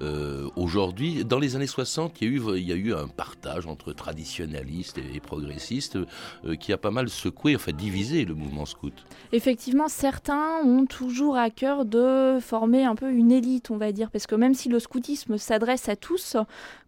Euh, 0.02 0.48
aujourd'hui, 0.56 1.24
dans 1.24 1.38
les 1.38 1.54
années 1.54 1.68
60, 1.68 2.20
il 2.22 2.28
y, 2.58 2.72
a 2.72 2.74
eu, 2.74 2.92
un 2.92 3.06
partage 3.06 3.68
entre 3.68 3.92
traditionnalistes 3.92 4.98
et, 4.98 5.20
progressistes 5.20 5.96
euh, 6.44 6.56
qui 6.56 6.72
a 6.72 6.76
pas 6.76 6.90
mal 6.90 7.08
secoué, 7.08 7.54
enfin 7.54 7.70
divisé 7.70 8.24
le 8.24 8.34
mouvement 8.34 8.66
scout. 8.66 8.94
Effectivement, 9.30 9.86
certains 9.86 10.58
ont 10.64 10.86
toujours 10.86 11.36
à 11.36 11.50
cœur 11.50 11.84
de 11.84 12.38
former 12.40 12.82
un 12.82 12.96
peu 12.96 13.08
une 13.12 13.30
élite, 13.30 13.70
on 13.70 13.76
va 13.76 13.92
dire, 13.92 14.10
parce 14.10 14.26
que 14.26 14.34
même 14.34 14.54
si 14.54 14.68
le 14.68 14.80
scoutisme 14.80 15.38
s'adresse 15.38 15.88
à 15.88 15.94
tous, 15.94 16.36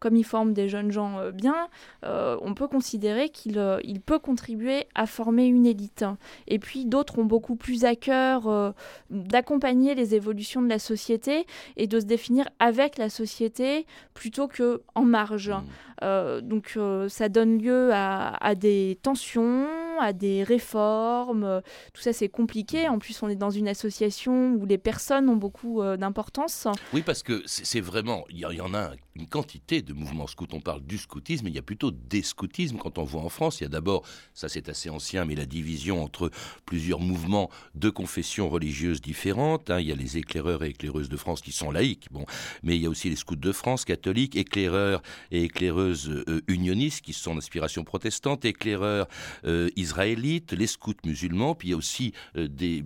comme 0.01 0.17
il 0.17 0.25
forme 0.25 0.55
des 0.55 0.69
jeunes 0.69 0.91
gens 0.91 1.21
euh, 1.21 1.31
bien, 1.31 1.69
on 2.03 2.55
peut 2.55 2.67
considérer 2.67 3.29
qu'il 3.29 3.63
il 3.85 4.01
peut 4.01 4.19
contribuer 4.19 4.87
à 4.97 5.07
former 5.07 5.47
une 5.47 5.67
élite. 5.67 6.05
Et 6.49 6.59
puis 6.59 6.85
d'autres 6.85 7.21
ont 7.21 7.25
beaucoup 7.25 7.55
plus 7.55 7.85
à 7.85 7.95
cœur 7.95 8.49
euh, 8.49 8.72
d'accompagner 9.11 9.95
les 9.95 10.15
évolutions 10.15 10.63
de 10.63 10.69
la 10.69 10.79
société 10.79 11.47
et 11.77 11.87
de 11.87 12.01
se 12.01 12.05
définir 12.05 12.49
avec 12.59 12.99
la 12.99 13.09
société 13.09 13.87
plutôt 14.15 14.49
que 14.49 14.83
en 14.95 15.03
marge. 15.03 15.51
Mmh. 15.51 15.63
Euh, 16.03 16.41
donc 16.41 16.75
euh, 16.77 17.09
ça 17.09 17.29
donne 17.29 17.63
lieu 17.63 17.91
à, 17.93 18.55
des 18.57 18.99
tensions, 19.03 19.67
à 20.01 20.13
des 20.13 20.43
réformes. 20.43 21.63
Tout 21.93 22.03
ça 22.03 22.13
c'est 22.13 22.29
compliqué. 22.29 22.89
En 22.89 22.99
plus 22.99 23.23
on 23.23 23.29
est 23.29 23.37
dans 23.37 23.51
une 23.51 23.69
association 23.69 24.55
où 24.55 24.67
les 24.67 24.79
personnes 24.79 25.29
ont 25.29 25.37
beaucoup 25.37 25.83
d'importance. 25.97 26.67
Oui 26.93 27.03
parce 27.03 27.23
que 27.23 27.43
c'est 27.47 27.81
vraiment, 27.81 28.25
il 28.31 28.39
y, 28.39 28.61
en 28.61 28.75
a 28.75 28.91
une 29.15 29.27
quantité 29.27 29.83
de 29.83 29.93
mouvements 29.93 30.27
scouts. 30.27 30.47
On 30.53 30.61
parle 30.61 30.83
du 30.83 30.99
scoutisme, 30.99 31.49
il 31.49 31.55
y 31.55 31.59
a 31.59 31.63
plutôt 31.63 31.91
des 31.91 32.23
scoutismes. 32.23 32.79
Quand 32.79 32.99
on 32.99 33.05
voit 33.05 33.23
en 33.23 33.29
France, 33.29 33.61
il 33.61 33.65
y 33.65 33.67
a 33.67 33.71
d'abord, 33.71 34.05
ça 34.35 34.49
c'est 34.49 34.69
assez 34.69 34.91
ancien, 34.91 35.25
mais 35.25 35.35
la 35.35 35.47
division 35.47 36.03
entre 36.03 36.31
plusieurs 36.67 37.01
mouvements 37.01 37.51
de 37.75 37.91
confessions 37.91 38.49
religieuses 38.49 39.01
différentes. 39.01 39.71
Hein. 39.71 39.81
Il 39.81 39.87
y 39.87 39.93
a 39.93 39.97
les 39.97 40.19
éclaireurs 40.19 40.65
et 40.65 40.71
éclaireuses 40.71 41.09
de 41.09 41.17
France 41.17 41.41
qui 41.43 41.53
sont 41.53 41.71
laïcs, 41.71 42.07
bon, 42.11 42.25
mais 42.63 42.77
il 42.77 42.83
y 42.83 42.87
a 42.87 42.91
aussi 42.91 43.11
les 43.11 43.17
scouts 43.17 43.37
de 43.37 43.53
France 43.53 43.85
catholiques, 43.85 44.37
éclaireurs 44.37 45.03
et 45.31 45.45
éclaireuses 45.45 46.09
euh, 46.29 46.41
unionistes 46.49 47.03
qui 47.03 47.13
sont 47.13 47.35
d'inspiration 47.35 47.85
protestante, 47.85 48.45
éclaireurs 48.45 49.09
euh, 49.45 49.71
israélites, 49.77 50.53
les 50.53 50.67
scouts 50.67 50.95
musulmans. 51.05 51.55
Puis 51.55 51.69
il 51.69 51.71
y 51.73 51.75
a 51.75 51.77
aussi 51.77 52.13
euh, 52.37 52.49
des, 52.49 52.83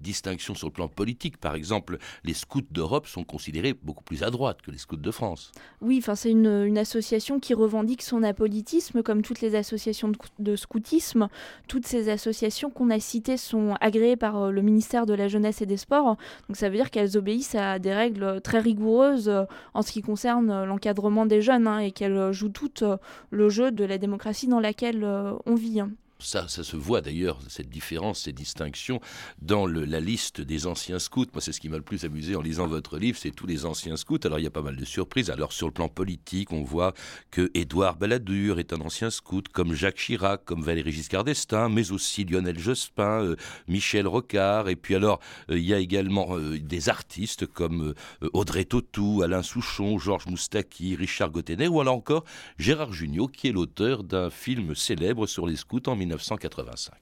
distinctions 0.00 0.54
sur 0.54 0.68
le 0.68 0.72
plan 0.72 0.88
politique. 0.88 1.36
Par 1.36 1.54
exemple, 1.54 1.98
les 2.24 2.34
scouts 2.34 2.62
d'Europe 2.70 3.06
sont 3.06 3.24
considérés 3.24 3.74
beaucoup 3.74 4.04
plus 4.04 4.22
à 4.22 4.30
droite 4.30 4.62
que 4.62 4.70
les 4.70 4.78
scouts 4.78 4.96
de 4.96 5.10
France. 5.10 5.52
Oui, 5.82 5.96
enfin 5.98 6.14
c'est 6.14 6.30
une, 6.30 6.76
association 6.76 7.40
qui 7.40 7.54
revendique 7.54 8.02
son 8.02 8.22
apolitisme, 8.22 9.02
comme 9.02 9.22
toutes 9.22 9.40
les 9.40 9.54
associations 9.54 10.12
de, 10.38 10.56
scoutisme. 10.56 11.28
Toutes 11.68 11.86
ces 11.86 12.10
associations 12.10 12.68
qu'on 12.68 12.90
a 12.90 13.00
citées 13.00 13.38
sont 13.38 13.74
agréées 13.80 14.16
par 14.16 14.52
le 14.52 14.60
ministère 14.60 15.06
de 15.06 15.14
la 15.14 15.28
jeunesse 15.28 15.62
et 15.62 15.66
des 15.66 15.78
sports. 15.78 16.18
Donc 16.48 16.56
ça 16.56 16.68
veut 16.68 16.76
dire 16.76 16.90
qu'elles 16.90 17.16
obéissent 17.16 17.54
à 17.54 17.78
des 17.78 17.94
règles 17.94 18.42
très 18.42 18.58
rigoureuses 18.58 19.28
euh, 19.28 19.44
en 19.72 19.80
ce 19.80 19.92
qui 19.92 20.02
concerne 20.02 20.50
euh, 20.50 20.66
l'encadrement 20.66 21.24
des 21.24 21.40
jeunes 21.40 21.66
hein, 21.66 21.78
et 21.78 21.92
qu'elles 21.92 22.30
jouent 22.32 22.50
toutes 22.50 22.82
euh, 22.82 22.98
le 23.30 23.48
jeu 23.48 23.70
de 23.70 23.84
la 23.84 23.96
démocratie 23.96 24.48
dans 24.48 24.60
laquelle 24.60 25.04
on 25.46 25.54
vit. 25.54 25.80
Ça, 26.22 26.48
ça 26.48 26.64
se 26.64 26.76
voit 26.76 27.00
d'ailleurs, 27.00 27.38
cette 27.48 27.68
différence, 27.70 28.22
ces 28.22 28.32
distinctions, 28.32 29.00
dans 29.40 29.66
la 29.66 30.00
liste 30.00 30.40
des 30.40 30.66
anciens 30.66 30.98
scouts. 30.98 31.26
Moi, 31.32 31.40
c'est 31.40 31.52
ce 31.52 31.60
qui 31.60 31.68
m'a 31.68 31.76
le 31.76 31.82
plus 31.82 32.04
amusé 32.04 32.36
en 32.36 32.42
lisant 32.42 32.66
votre 32.66 32.98
livre, 32.98 33.18
c'est 33.18 33.30
tous 33.30 33.46
les 33.46 33.64
anciens 33.64 33.96
scouts. 33.96 34.18
Alors, 34.24 34.38
il 34.38 34.44
y 34.44 34.46
a 34.46 34.50
pas 34.50 34.62
mal 34.62 34.76
de 34.76 34.84
surprises. 34.84 35.30
Alors, 35.30 35.52
sur 35.52 35.66
le 35.66 35.72
plan 35.72 35.88
politique, 35.88 36.52
on 36.52 36.62
voit 36.62 36.94
que 37.30 37.50
Édouard 37.54 37.96
Balladur 37.96 38.58
est 38.58 38.72
un 38.72 38.80
ancien 38.80 39.10
scout, 39.10 39.48
comme 39.48 39.74
Jacques 39.74 39.96
Chirac, 39.96 40.44
comme 40.44 40.62
Valéry 40.62 40.92
Giscard 40.92 41.24
d'Estaing, 41.24 41.68
mais 41.68 41.92
aussi 41.92 42.24
Lionel 42.24 42.58
Jospin, 42.58 43.24
euh, 43.24 43.36
Michel 43.68 44.06
Rocard. 44.06 44.68
Et 44.68 44.76
puis 44.76 44.94
alors, 44.94 45.20
euh, 45.50 45.58
il 45.58 45.64
y 45.64 45.74
a 45.74 45.78
également 45.78 46.36
euh, 46.36 46.58
des 46.58 46.88
artistes 46.88 47.46
comme 47.46 47.94
Audrey 48.32 48.64
Tautou, 48.64 49.22
Alain 49.22 49.42
Souchon, 49.42 49.98
Georges 49.98 50.26
Moustaki, 50.26 50.96
Richard 50.96 51.30
Gottenet, 51.30 51.68
ou 51.68 51.80
alors 51.80 51.94
encore 51.94 52.24
Gérard 52.58 52.92
Jugnot, 52.92 53.28
qui 53.28 53.48
est 53.48 53.52
l'auteur 53.52 54.04
d'un 54.04 54.30
film 54.30 54.74
célèbre 54.74 55.26
sur 55.26 55.46
les 55.46 55.56
scouts 55.56 55.80
en 55.86 55.96
1985. 56.16 56.94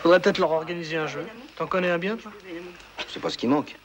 Faudrait 0.00 0.20
peut-être 0.20 0.38
leur 0.38 0.50
organiser 0.50 0.96
un 0.96 1.06
jeu. 1.06 1.26
T'en 1.56 1.66
connais 1.66 1.90
un 1.90 1.98
bien, 1.98 2.16
toi 2.16 2.32
C'est 3.08 3.20
pas 3.20 3.30
ce 3.30 3.38
qui 3.38 3.46
manque. 3.46 3.76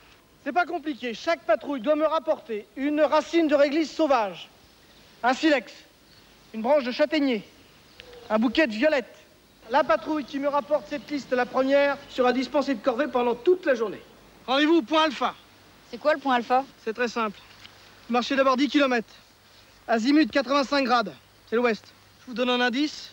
C'est 0.44 0.54
pas 0.54 0.66
compliqué. 0.66 1.14
Chaque 1.14 1.42
patrouille 1.42 1.82
doit 1.82 1.96
me 1.96 2.06
rapporter 2.06 2.66
une 2.76 3.02
racine 3.02 3.48
de 3.48 3.56
réglisse 3.56 3.92
sauvage, 3.92 4.50
un 5.22 5.34
silex, 5.34 5.74
une 6.54 6.62
branche 6.62 6.84
de 6.84 6.92
châtaignier, 6.92 7.44
un 8.30 8.40
bouquet 8.40 8.68
de 8.68 8.74
violettes. 8.74 9.16
La 9.70 9.84
patrouille 9.84 10.26
qui 10.26 10.40
me 10.40 10.48
rapporte 10.48 10.88
cette 10.90 11.10
liste, 11.12 11.32
la 11.32 11.46
première, 11.46 11.98
sera 12.10 12.34
dispensée 12.34 12.74
de 12.74 12.84
corvée 12.84 13.08
pendant 13.08 13.36
toute 13.36 13.66
la 13.66 13.76
journée. 13.76 14.02
Rendez-vous 14.48 14.78
au 14.78 14.82
point 14.82 15.04
alpha. 15.04 15.36
C'est 15.92 16.00
quoi 16.00 16.14
le 16.14 16.20
point 16.20 16.36
alpha? 16.36 16.64
C'est 16.84 16.94
très 16.94 17.08
simple. 17.08 17.40
Marchez 18.10 18.36
d'abord 18.36 18.58
10 18.58 18.70
km. 18.70 19.08
Azimut 19.88 20.32
85 20.32 20.84
grades. 20.84 21.14
C'est 21.48 21.56
l'ouest. 21.56 21.86
Je 22.22 22.28
vous 22.28 22.34
donne 22.34 22.50
un 22.50 22.62
indice. 22.62 23.12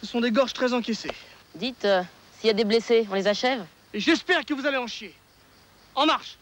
Ce 0.00 0.06
sont 0.06 0.20
des 0.20 0.30
gorges 0.30 0.52
très 0.52 0.72
encaissées. 0.72 1.10
Dites, 1.54 1.84
euh, 1.84 2.02
s'il 2.38 2.48
y 2.48 2.50
a 2.50 2.54
des 2.54 2.64
blessés, 2.64 3.06
on 3.10 3.14
les 3.14 3.26
achève? 3.26 3.64
Et 3.92 4.00
j'espère 4.00 4.44
que 4.44 4.54
vous 4.54 4.66
allez 4.66 4.76
en 4.76 4.86
chier. 4.86 5.14
En 5.94 6.06
marche. 6.06 6.36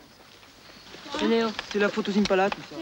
C'est 1.18 1.78
la 1.78 1.88
faute 1.88 2.08
aux 2.08 2.18
Impala, 2.18 2.50
tout 2.50 2.60
ça. 2.68 2.76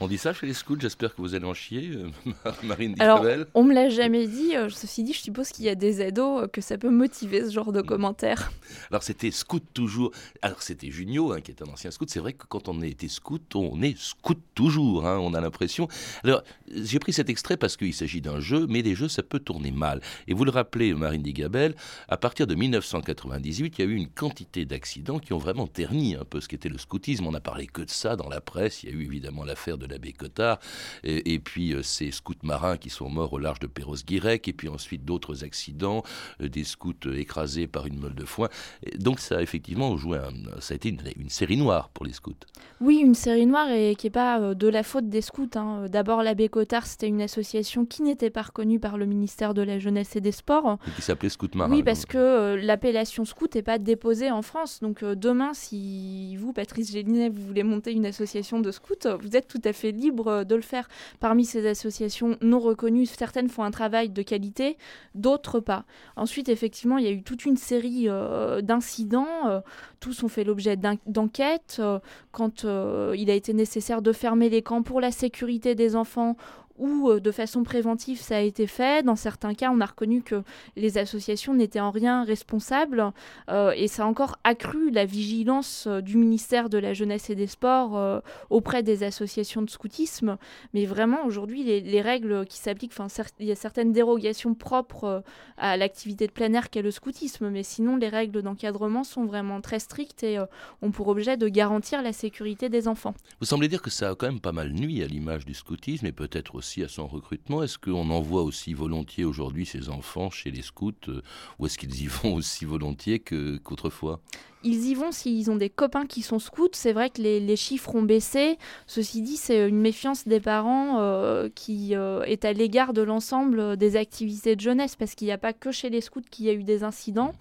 On 0.00 0.06
dit 0.06 0.16
ça 0.16 0.32
chez 0.32 0.46
les 0.46 0.54
scouts, 0.54 0.78
j'espère 0.78 1.12
que 1.12 1.20
vous 1.20 1.34
allez 1.34 1.44
en 1.44 1.54
chier, 1.54 1.90
euh, 1.90 2.52
Marine 2.62 2.94
Alors, 3.00 3.24
on 3.54 3.64
me 3.64 3.74
l'a 3.74 3.88
jamais 3.88 4.28
dit. 4.28 4.54
euh, 4.54 4.68
ceci 4.68 5.02
dit, 5.02 5.12
je 5.12 5.18
suppose 5.18 5.48
qu'il 5.48 5.64
y 5.64 5.68
a 5.68 5.74
des 5.74 6.00
ados 6.00 6.44
euh, 6.44 6.46
que 6.46 6.60
ça 6.60 6.78
peut 6.78 6.88
motiver 6.90 7.44
ce 7.44 7.50
genre 7.50 7.72
de 7.72 7.82
commentaires. 7.82 8.52
Alors 8.92 9.02
c'était 9.02 9.32
scout 9.32 9.64
toujours. 9.74 10.12
Alors 10.40 10.62
c'était 10.62 10.92
Junio 10.92 11.32
hein, 11.32 11.40
qui 11.40 11.50
est 11.50 11.62
un 11.62 11.66
ancien 11.66 11.90
scout. 11.90 12.08
C'est 12.10 12.20
vrai 12.20 12.32
que 12.34 12.44
quand 12.48 12.68
on 12.68 12.80
a 12.80 12.86
été 12.86 13.08
scout, 13.08 13.56
on 13.56 13.82
est 13.82 13.98
scout 13.98 14.38
toujours. 14.54 15.04
hein, 15.04 15.18
on 15.18 15.34
a 15.34 15.40
l'impression. 15.40 15.88
Alors 16.22 16.44
j'ai 16.72 17.00
pris 17.00 17.12
cet 17.12 17.28
extrait 17.28 17.56
parce 17.56 17.76
qu'il 17.76 17.92
s'agit 17.92 18.20
d'un 18.20 18.38
jeu, 18.38 18.66
mais 18.68 18.82
les 18.82 18.94
jeux 18.94 19.08
ça 19.08 19.24
peut 19.24 19.40
tourner 19.40 19.72
mal. 19.72 20.00
Et 20.28 20.34
vous 20.34 20.44
le 20.44 20.52
rappelez, 20.52 20.94
Marine 20.94 21.22
Digabel, 21.22 21.74
à 22.08 22.16
partir 22.16 22.46
de 22.46 22.54
1998, 22.54 23.74
il 23.78 23.84
y 23.84 23.88
a 23.88 23.90
eu 23.90 23.94
une 23.96 24.08
quantité 24.08 24.64
d'accidents 24.64 25.18
qui 25.18 25.32
ont 25.32 25.38
vraiment 25.38 25.66
terni 25.66 26.14
un 26.14 26.24
peu 26.24 26.40
ce 26.40 26.46
qu'était 26.46 26.68
le 26.68 26.78
scoutisme. 26.78 27.26
On 27.26 27.32
n'a 27.32 27.40
parlé 27.40 27.66
que 27.66 27.82
de 27.82 27.90
ça 27.90 28.14
dans 28.14 28.28
la 28.28 28.40
presse. 28.40 28.84
Il 28.84 28.90
y 28.90 28.92
a 28.92 28.94
eu 28.96 29.02
évidemment 29.02 29.44
l'affaire 29.44 29.76
de 29.76 29.87
l'abbé 29.88 30.12
Cottard, 30.12 30.58
et, 31.04 31.34
et 31.34 31.38
puis 31.38 31.72
euh, 31.74 31.82
ces 31.82 32.10
scouts 32.10 32.34
marins 32.42 32.76
qui 32.76 32.90
sont 32.90 33.08
morts 33.08 33.32
au 33.32 33.38
large 33.38 33.60
de 33.60 33.66
Perros-Guirec, 33.66 34.46
et 34.48 34.52
puis 34.52 34.68
ensuite 34.68 35.04
d'autres 35.04 35.44
accidents, 35.44 36.02
euh, 36.42 36.48
des 36.48 36.64
scouts 36.64 36.92
euh, 37.06 37.16
écrasés 37.18 37.66
par 37.66 37.86
une 37.86 37.98
meule 37.98 38.14
de 38.14 38.24
foin. 38.24 38.48
Et 38.84 38.98
donc 38.98 39.20
ça 39.20 39.38
a 39.38 39.42
effectivement 39.42 39.96
joué, 39.96 40.18
un- 40.18 40.60
ça 40.60 40.74
a 40.74 40.76
été 40.76 40.88
une, 40.90 41.00
une 41.16 41.28
série 41.30 41.56
noire 41.56 41.88
pour 41.90 42.04
les 42.06 42.12
scouts. 42.12 42.34
Oui, 42.80 42.96
une 42.98 43.14
série 43.14 43.46
noire 43.46 43.70
et 43.70 43.94
qui 43.96 44.06
n'est 44.06 44.10
pas 44.10 44.54
de 44.54 44.68
la 44.68 44.82
faute 44.82 45.08
des 45.08 45.20
scouts. 45.22 45.48
hein. 45.54 45.86
D'abord, 45.88 46.22
l'abbé 46.22 46.48
Cotard, 46.48 46.86
c'était 46.86 47.08
une 47.08 47.22
association 47.22 47.86
qui 47.86 48.02
n'était 48.02 48.30
pas 48.30 48.42
reconnue 48.42 48.78
par 48.80 48.98
le 48.98 49.06
ministère 49.06 49.54
de 49.54 49.62
la 49.62 49.78
Jeunesse 49.78 50.16
et 50.16 50.20
des 50.20 50.32
Sports. 50.32 50.78
et 50.86 50.90
qui 50.96 51.02
s'appelait 51.02 51.28
Scout 51.28 51.54
Marin. 51.54 51.72
Oui, 51.74 51.82
parce 51.82 52.04
que 52.06 52.18
euh, 52.18 52.56
l'appellation 52.60 53.24
scout 53.24 53.54
n'est 53.54 53.62
pas 53.62 53.78
déposée 53.78 54.30
en 54.30 54.42
France. 54.42 54.80
Donc 54.80 55.02
euh, 55.02 55.14
demain, 55.14 55.52
si 55.54 56.36
vous, 56.36 56.52
Patrice 56.52 56.92
Gélinet, 56.92 57.28
vous 57.28 57.44
voulez 57.46 57.62
monter 57.62 57.92
une 57.92 58.06
association 58.06 58.60
de 58.60 58.70
scouts, 58.72 58.94
vous 59.20 59.36
êtes 59.36 59.46
tout 59.48 59.60
à 59.64 59.72
fait 59.72 59.77
libre 59.84 60.28
euh, 60.28 60.44
de 60.44 60.54
le 60.54 60.62
faire. 60.62 60.88
Parmi 61.20 61.44
ces 61.44 61.66
associations 61.66 62.36
non 62.40 62.58
reconnues, 62.58 63.06
certaines 63.06 63.48
font 63.48 63.62
un 63.62 63.70
travail 63.70 64.10
de 64.10 64.22
qualité, 64.22 64.76
d'autres 65.14 65.60
pas. 65.60 65.84
Ensuite, 66.16 66.48
effectivement, 66.48 66.98
il 66.98 67.04
y 67.04 67.08
a 67.08 67.12
eu 67.12 67.22
toute 67.22 67.44
une 67.44 67.56
série 67.56 68.08
euh, 68.08 68.60
d'incidents. 68.60 69.26
euh, 69.46 69.60
tous 70.00 70.22
ont 70.22 70.28
fait 70.28 70.44
l'objet 70.44 70.76
d'en- 70.76 70.98
d'enquêtes. 71.06 71.76
euh, 71.80 71.98
quand 72.32 72.64
il 72.64 73.30
a 73.30 73.34
été 73.34 73.52
nécessaire 73.52 74.00
de 74.02 74.12
fermer 74.12 74.48
les 74.48 74.62
camps 74.62 74.82
pour 74.82 75.00
la 75.00 75.10
sécurité 75.10 75.74
des 75.74 75.96
enfants 75.96 76.36
ou 76.78 77.10
euh, 77.10 77.20
de 77.20 77.30
façon 77.30 77.62
préventive, 77.62 78.20
ça 78.20 78.36
a 78.36 78.40
été 78.40 78.66
fait. 78.66 79.04
Dans 79.04 79.16
certains 79.16 79.54
cas, 79.54 79.70
on 79.70 79.80
a 79.80 79.86
reconnu 79.86 80.22
que 80.22 80.42
les 80.76 80.98
associations 80.98 81.54
n'étaient 81.54 81.80
en 81.80 81.90
rien 81.90 82.24
responsables 82.24 83.12
euh, 83.50 83.72
et 83.76 83.88
ça 83.88 84.04
a 84.04 84.06
encore 84.06 84.38
accru 84.44 84.90
la 84.90 85.04
vigilance 85.04 85.86
euh, 85.86 86.00
du 86.00 86.16
ministère 86.16 86.68
de 86.68 86.78
la 86.78 86.94
Jeunesse 86.94 87.30
et 87.30 87.34
des 87.34 87.46
Sports 87.46 88.22
auprès 88.50 88.82
des 88.82 89.02
associations 89.02 89.62
de 89.62 89.70
scoutisme. 89.70 90.38
Mais 90.74 90.86
vraiment, 90.86 91.24
aujourd'hui, 91.24 91.64
les, 91.64 91.80
les 91.80 92.00
règles 92.00 92.46
qui 92.46 92.58
s'appliquent, 92.58 92.94
il 93.40 93.46
y 93.46 93.52
a 93.52 93.56
certaines 93.56 93.92
dérogations 93.92 94.54
propres 94.54 95.22
à 95.56 95.76
l'activité 95.76 96.26
de 96.26 96.32
plein 96.32 96.52
air 96.52 96.70
qu'est 96.70 96.82
le 96.82 96.90
scoutisme, 96.90 97.50
mais 97.50 97.62
sinon, 97.62 97.96
les 97.96 98.08
règles 98.08 98.42
d'encadrement 98.42 99.04
sont 99.04 99.24
vraiment 99.24 99.60
très 99.60 99.78
strictes 99.78 100.22
et 100.22 100.38
ont 100.82 100.90
pour 100.90 101.08
objet 101.08 101.36
de 101.36 101.48
garantir 101.48 102.02
la 102.02 102.12
sécurité 102.12 102.68
des 102.68 102.88
enfants. 102.88 103.14
Vous 103.40 103.46
semblez 103.46 103.68
dire 103.68 103.82
que 103.82 103.90
ça 103.90 104.10
a 104.10 104.14
quand 104.14 104.26
même 104.26 104.40
pas 104.40 104.52
mal 104.52 104.72
nuit 104.72 105.02
à 105.02 105.06
l'image 105.06 105.44
du 105.44 105.54
scoutisme 105.54 106.06
et 106.06 106.12
peut-être 106.12 106.54
aussi 106.54 106.67
à 106.76 106.88
son 106.88 107.06
recrutement. 107.06 107.62
Est-ce 107.62 107.78
qu'on 107.78 108.10
envoie 108.10 108.42
aussi 108.42 108.74
volontiers 108.74 109.24
aujourd'hui 109.24 109.66
ces 109.66 109.88
enfants 109.88 110.30
chez 110.30 110.50
les 110.50 110.62
scouts 110.62 110.92
euh, 111.08 111.22
ou 111.58 111.66
est-ce 111.66 111.78
qu'ils 111.78 112.02
y 112.02 112.06
vont 112.06 112.34
aussi 112.34 112.64
volontiers 112.64 113.20
qu'autrefois? 113.20 114.20
Ils 114.64 114.86
y 114.86 114.94
vont 114.94 115.12
s'ils 115.12 115.50
ont 115.50 115.56
des 115.56 115.70
copains 115.70 116.06
qui 116.06 116.22
sont 116.22 116.38
scouts. 116.38 116.68
C'est 116.72 116.92
vrai 116.92 117.10
que 117.10 117.22
les, 117.22 117.40
les 117.40 117.56
chiffres 117.56 117.94
ont 117.94 118.02
baissé. 118.02 118.58
Ceci 118.86 119.22
dit, 119.22 119.36
c'est 119.36 119.68
une 119.68 119.80
méfiance 119.80 120.26
des 120.26 120.40
parents 120.40 120.98
euh, 120.98 121.48
qui 121.54 121.94
euh, 121.94 122.22
est 122.22 122.44
à 122.44 122.52
l'égard 122.52 122.92
de 122.92 123.02
l'ensemble 123.02 123.76
des 123.76 123.96
activités 123.96 124.56
de 124.56 124.60
jeunesse, 124.60 124.96
parce 124.96 125.14
qu'il 125.14 125.26
n'y 125.26 125.32
a 125.32 125.38
pas 125.38 125.52
que 125.52 125.70
chez 125.70 125.90
les 125.90 126.00
scouts 126.00 126.22
qu'il 126.30 126.46
y 126.46 126.50
a 126.50 126.52
eu 126.52 126.64
des 126.64 126.84
incidents. 126.84 127.32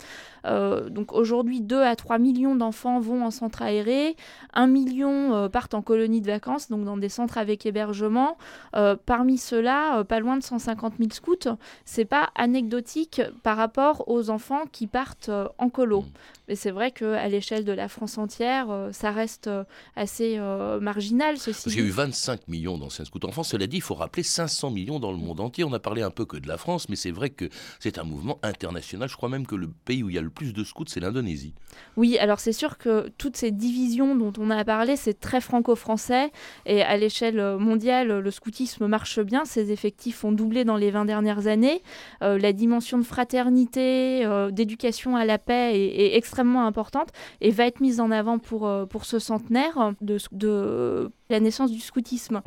Euh, 0.45 0.89
donc 0.89 1.13
aujourd'hui, 1.13 1.61
2 1.61 1.81
à 1.81 1.95
3 1.95 2.19
millions 2.19 2.55
d'enfants 2.55 2.99
vont 2.99 3.25
en 3.25 3.31
centre 3.31 3.61
aéré, 3.61 4.15
1 4.53 4.67
million 4.67 5.33
euh, 5.33 5.49
partent 5.49 5.73
en 5.73 5.81
colonie 5.81 6.21
de 6.21 6.27
vacances, 6.27 6.69
donc 6.69 6.85
dans 6.85 6.97
des 6.97 7.09
centres 7.09 7.37
avec 7.37 7.65
hébergement. 7.65 8.37
Euh, 8.75 8.95
parmi 9.05 9.37
ceux-là, 9.37 9.99
euh, 9.99 10.03
pas 10.03 10.19
loin 10.19 10.37
de 10.37 10.43
150 10.43 10.93
000 10.99 11.09
scouts. 11.11 11.55
C'est 11.85 12.05
pas 12.05 12.29
anecdotique 12.35 13.21
par 13.43 13.57
rapport 13.57 14.07
aux 14.07 14.29
enfants 14.29 14.63
qui 14.71 14.87
partent 14.87 15.29
euh, 15.29 15.47
en 15.57 15.69
colo. 15.69 16.05
Mais 16.47 16.55
c'est 16.55 16.71
vrai 16.71 16.91
qu'à 17.15 17.27
l'échelle 17.27 17.65
de 17.65 17.71
la 17.71 17.87
France 17.87 18.17
entière, 18.17 18.69
euh, 18.69 18.91
ça 18.91 19.11
reste 19.11 19.47
euh, 19.47 19.63
assez 19.95 20.35
euh, 20.37 20.79
marginal, 20.79 21.37
ceci 21.37 21.69
dit. 21.69 21.79
eu 21.79 21.89
25 21.89 22.47
millions 22.47 22.77
d'anciens 22.77 23.05
scouts 23.05 23.19
en 23.23 23.31
France. 23.31 23.49
Cela 23.49 23.67
dit, 23.67 23.77
il 23.77 23.81
faut 23.81 23.95
rappeler 23.95 24.23
500 24.23 24.71
millions 24.71 24.99
dans 24.99 25.11
le 25.11 25.17
monde 25.17 25.39
entier. 25.39 25.63
On 25.63 25.73
a 25.73 25.79
parlé 25.79 26.01
un 26.01 26.11
peu 26.11 26.25
que 26.25 26.37
de 26.37 26.47
la 26.47 26.57
France, 26.57 26.89
mais 26.89 26.95
c'est 26.95 27.11
vrai 27.11 27.29
que 27.29 27.49
c'est 27.79 27.97
un 27.97 28.03
mouvement 28.03 28.39
international. 28.43 29.09
Je 29.09 29.15
crois 29.15 29.29
même 29.29 29.45
que 29.45 29.55
le 29.55 29.67
pays 29.67 30.03
où 30.03 30.09
il 30.09 30.15
y 30.15 30.19
a 30.19 30.21
le 30.21 30.29
plus 30.29 30.53
de 30.53 30.63
scouts, 30.63 30.85
c'est 30.87 30.99
l'Indonésie. 30.99 31.53
Oui, 31.95 32.17
alors 32.17 32.39
c'est 32.39 32.53
sûr 32.53 32.77
que 32.77 33.09
toutes 33.17 33.37
ces 33.37 33.51
divisions 33.51 34.15
dont 34.15 34.33
on 34.39 34.49
a 34.49 34.63
parlé, 34.63 34.95
c'est 34.95 35.19
très 35.19 35.41
franco-français. 35.41 36.31
Et 36.65 36.81
à 36.81 36.97
l'échelle 36.97 37.57
mondiale, 37.57 38.19
le 38.19 38.31
scoutisme 38.31 38.87
marche 38.87 39.19
bien. 39.19 39.45
Ses 39.45 39.71
effectifs 39.71 40.23
ont 40.23 40.31
doublé 40.31 40.65
dans 40.65 40.77
les 40.77 40.91
20 40.91 41.05
dernières 41.05 41.47
années. 41.47 41.81
Euh, 42.21 42.37
la 42.37 42.53
dimension 42.53 42.97
de 42.97 43.03
fraternité, 43.03 44.25
euh, 44.25 44.51
d'éducation 44.51 45.15
à 45.15 45.25
la 45.25 45.37
paix 45.37 45.75
est, 45.75 46.05
est 46.05 46.17
extrêmement 46.17 46.65
importante 46.65 46.96
et 47.41 47.51
va 47.51 47.65
être 47.65 47.79
mise 47.79 47.99
en 47.99 48.11
avant 48.11 48.39
pour, 48.39 48.67
euh, 48.67 48.85
ce 49.03 49.19
centenaire 49.19 49.93
de, 50.01 51.11
la 51.29 51.39
naissance 51.39 51.71
du 51.71 51.79
scoutisme. 51.79 52.41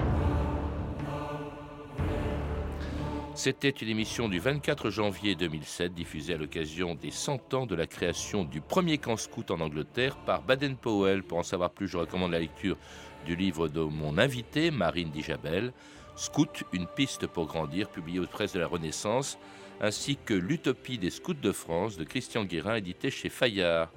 C'était 3.35 3.71
une 3.71 3.89
émission 3.89 4.29
du 4.29 4.39
24 4.39 4.91
janvier 4.91 5.35
2007 5.35 5.95
diffusée 5.95 6.35
à 6.35 6.37
l'occasion 6.37 6.95
des 6.95 7.11
100 7.11 7.55
ans 7.55 7.65
de 7.65 7.75
la 7.75 7.87
création 7.87 8.45
du 8.45 8.61
premier 8.61 8.99
camp 8.99 9.17
scout 9.17 9.51
en 9.51 9.61
Angleterre 9.61 10.17
par 10.27 10.43
Baden-Powell. 10.43 11.23
Pour 11.23 11.39
en 11.39 11.43
savoir 11.43 11.71
plus, 11.71 11.89
je 11.89 11.97
recommande 11.97 12.33
la 12.33 12.41
lecture 12.41 12.77
du 13.25 13.37
livre 13.37 13.69
de 13.69 13.81
mon 13.81 14.19
invité, 14.19 14.71
Marine 14.71 15.11
Dijabel, 15.11 15.73
Scout, 16.17 16.65
une 16.75 16.87
piste 16.87 17.27
pour 17.27 17.47
grandir, 17.47 17.89
publié 17.89 18.19
aux 18.19 18.27
presses 18.27 18.53
de 18.53 18.61
la 18.61 18.67
Renaissance, 18.67 19.39
ainsi 19.81 20.19
que 20.23 20.35
L'Utopie 20.35 20.99
des 20.99 21.09
scouts 21.09 21.33
de 21.33 21.53
France 21.53 21.97
de 21.97 22.05
Christian 22.05 22.45
Guérin, 22.45 22.75
édité 22.75 23.11
chez 23.11 23.31
Fayard. 23.31 23.91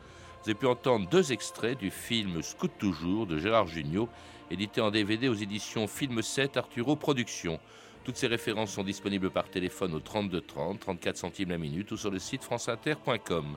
Vous 0.44 0.50
avez 0.50 0.60
pu 0.60 0.68
entendre 0.68 1.08
deux 1.08 1.32
extraits 1.32 1.80
du 1.80 1.90
film 1.90 2.42
Scout 2.42 2.70
toujours 2.78 3.26
de 3.26 3.38
Gérard 3.38 3.68
Jugnot, 3.68 4.10
édité 4.52 4.82
en 4.82 4.92
DVD 4.92 5.30
aux 5.30 5.36
éditions 5.36 5.88
Film 5.88 6.22
7 6.22 6.58
Arturo 6.58 6.98
Productions. 6.98 7.62
Toutes 8.04 8.18
ces 8.18 8.28
références 8.28 8.72
sont 8.72 8.84
disponibles 8.84 9.30
par 9.30 9.48
téléphone 9.50 9.94
au 9.94 10.02
32 10.02 10.42
30, 10.42 10.82
34 10.82 11.16
centimes 11.16 11.52
la 11.52 11.58
minute 11.58 11.90
ou 11.94 11.96
sur 11.96 12.12
le 12.12 12.20
site 12.20 12.44
franceinter.com. 12.44 13.56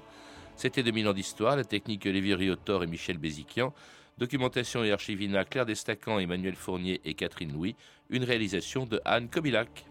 C'était 0.55 0.85
2000 0.85 1.09
ans 1.09 1.13
d'histoire, 1.13 1.57
la 1.57 1.65
technique 1.65 2.05
Lévi 2.05 2.33
Riotor 2.35 2.85
et 2.85 2.87
Michel 2.87 3.19
Béziquian, 3.19 3.75
documentation 4.17 4.85
et 4.85 4.93
archivina 4.93 5.45
Claire 5.45 5.67
Destacan, 5.67 6.21
Emmanuel 6.21 6.55
Fournier 6.55 7.01
et 7.05 7.15
Catherine 7.15 7.53
Louis, 7.53 7.75
une 8.11 8.23
réalisation 8.23 8.87
de 8.87 9.01
Anne 9.05 9.29
Kobilac. 9.29 9.87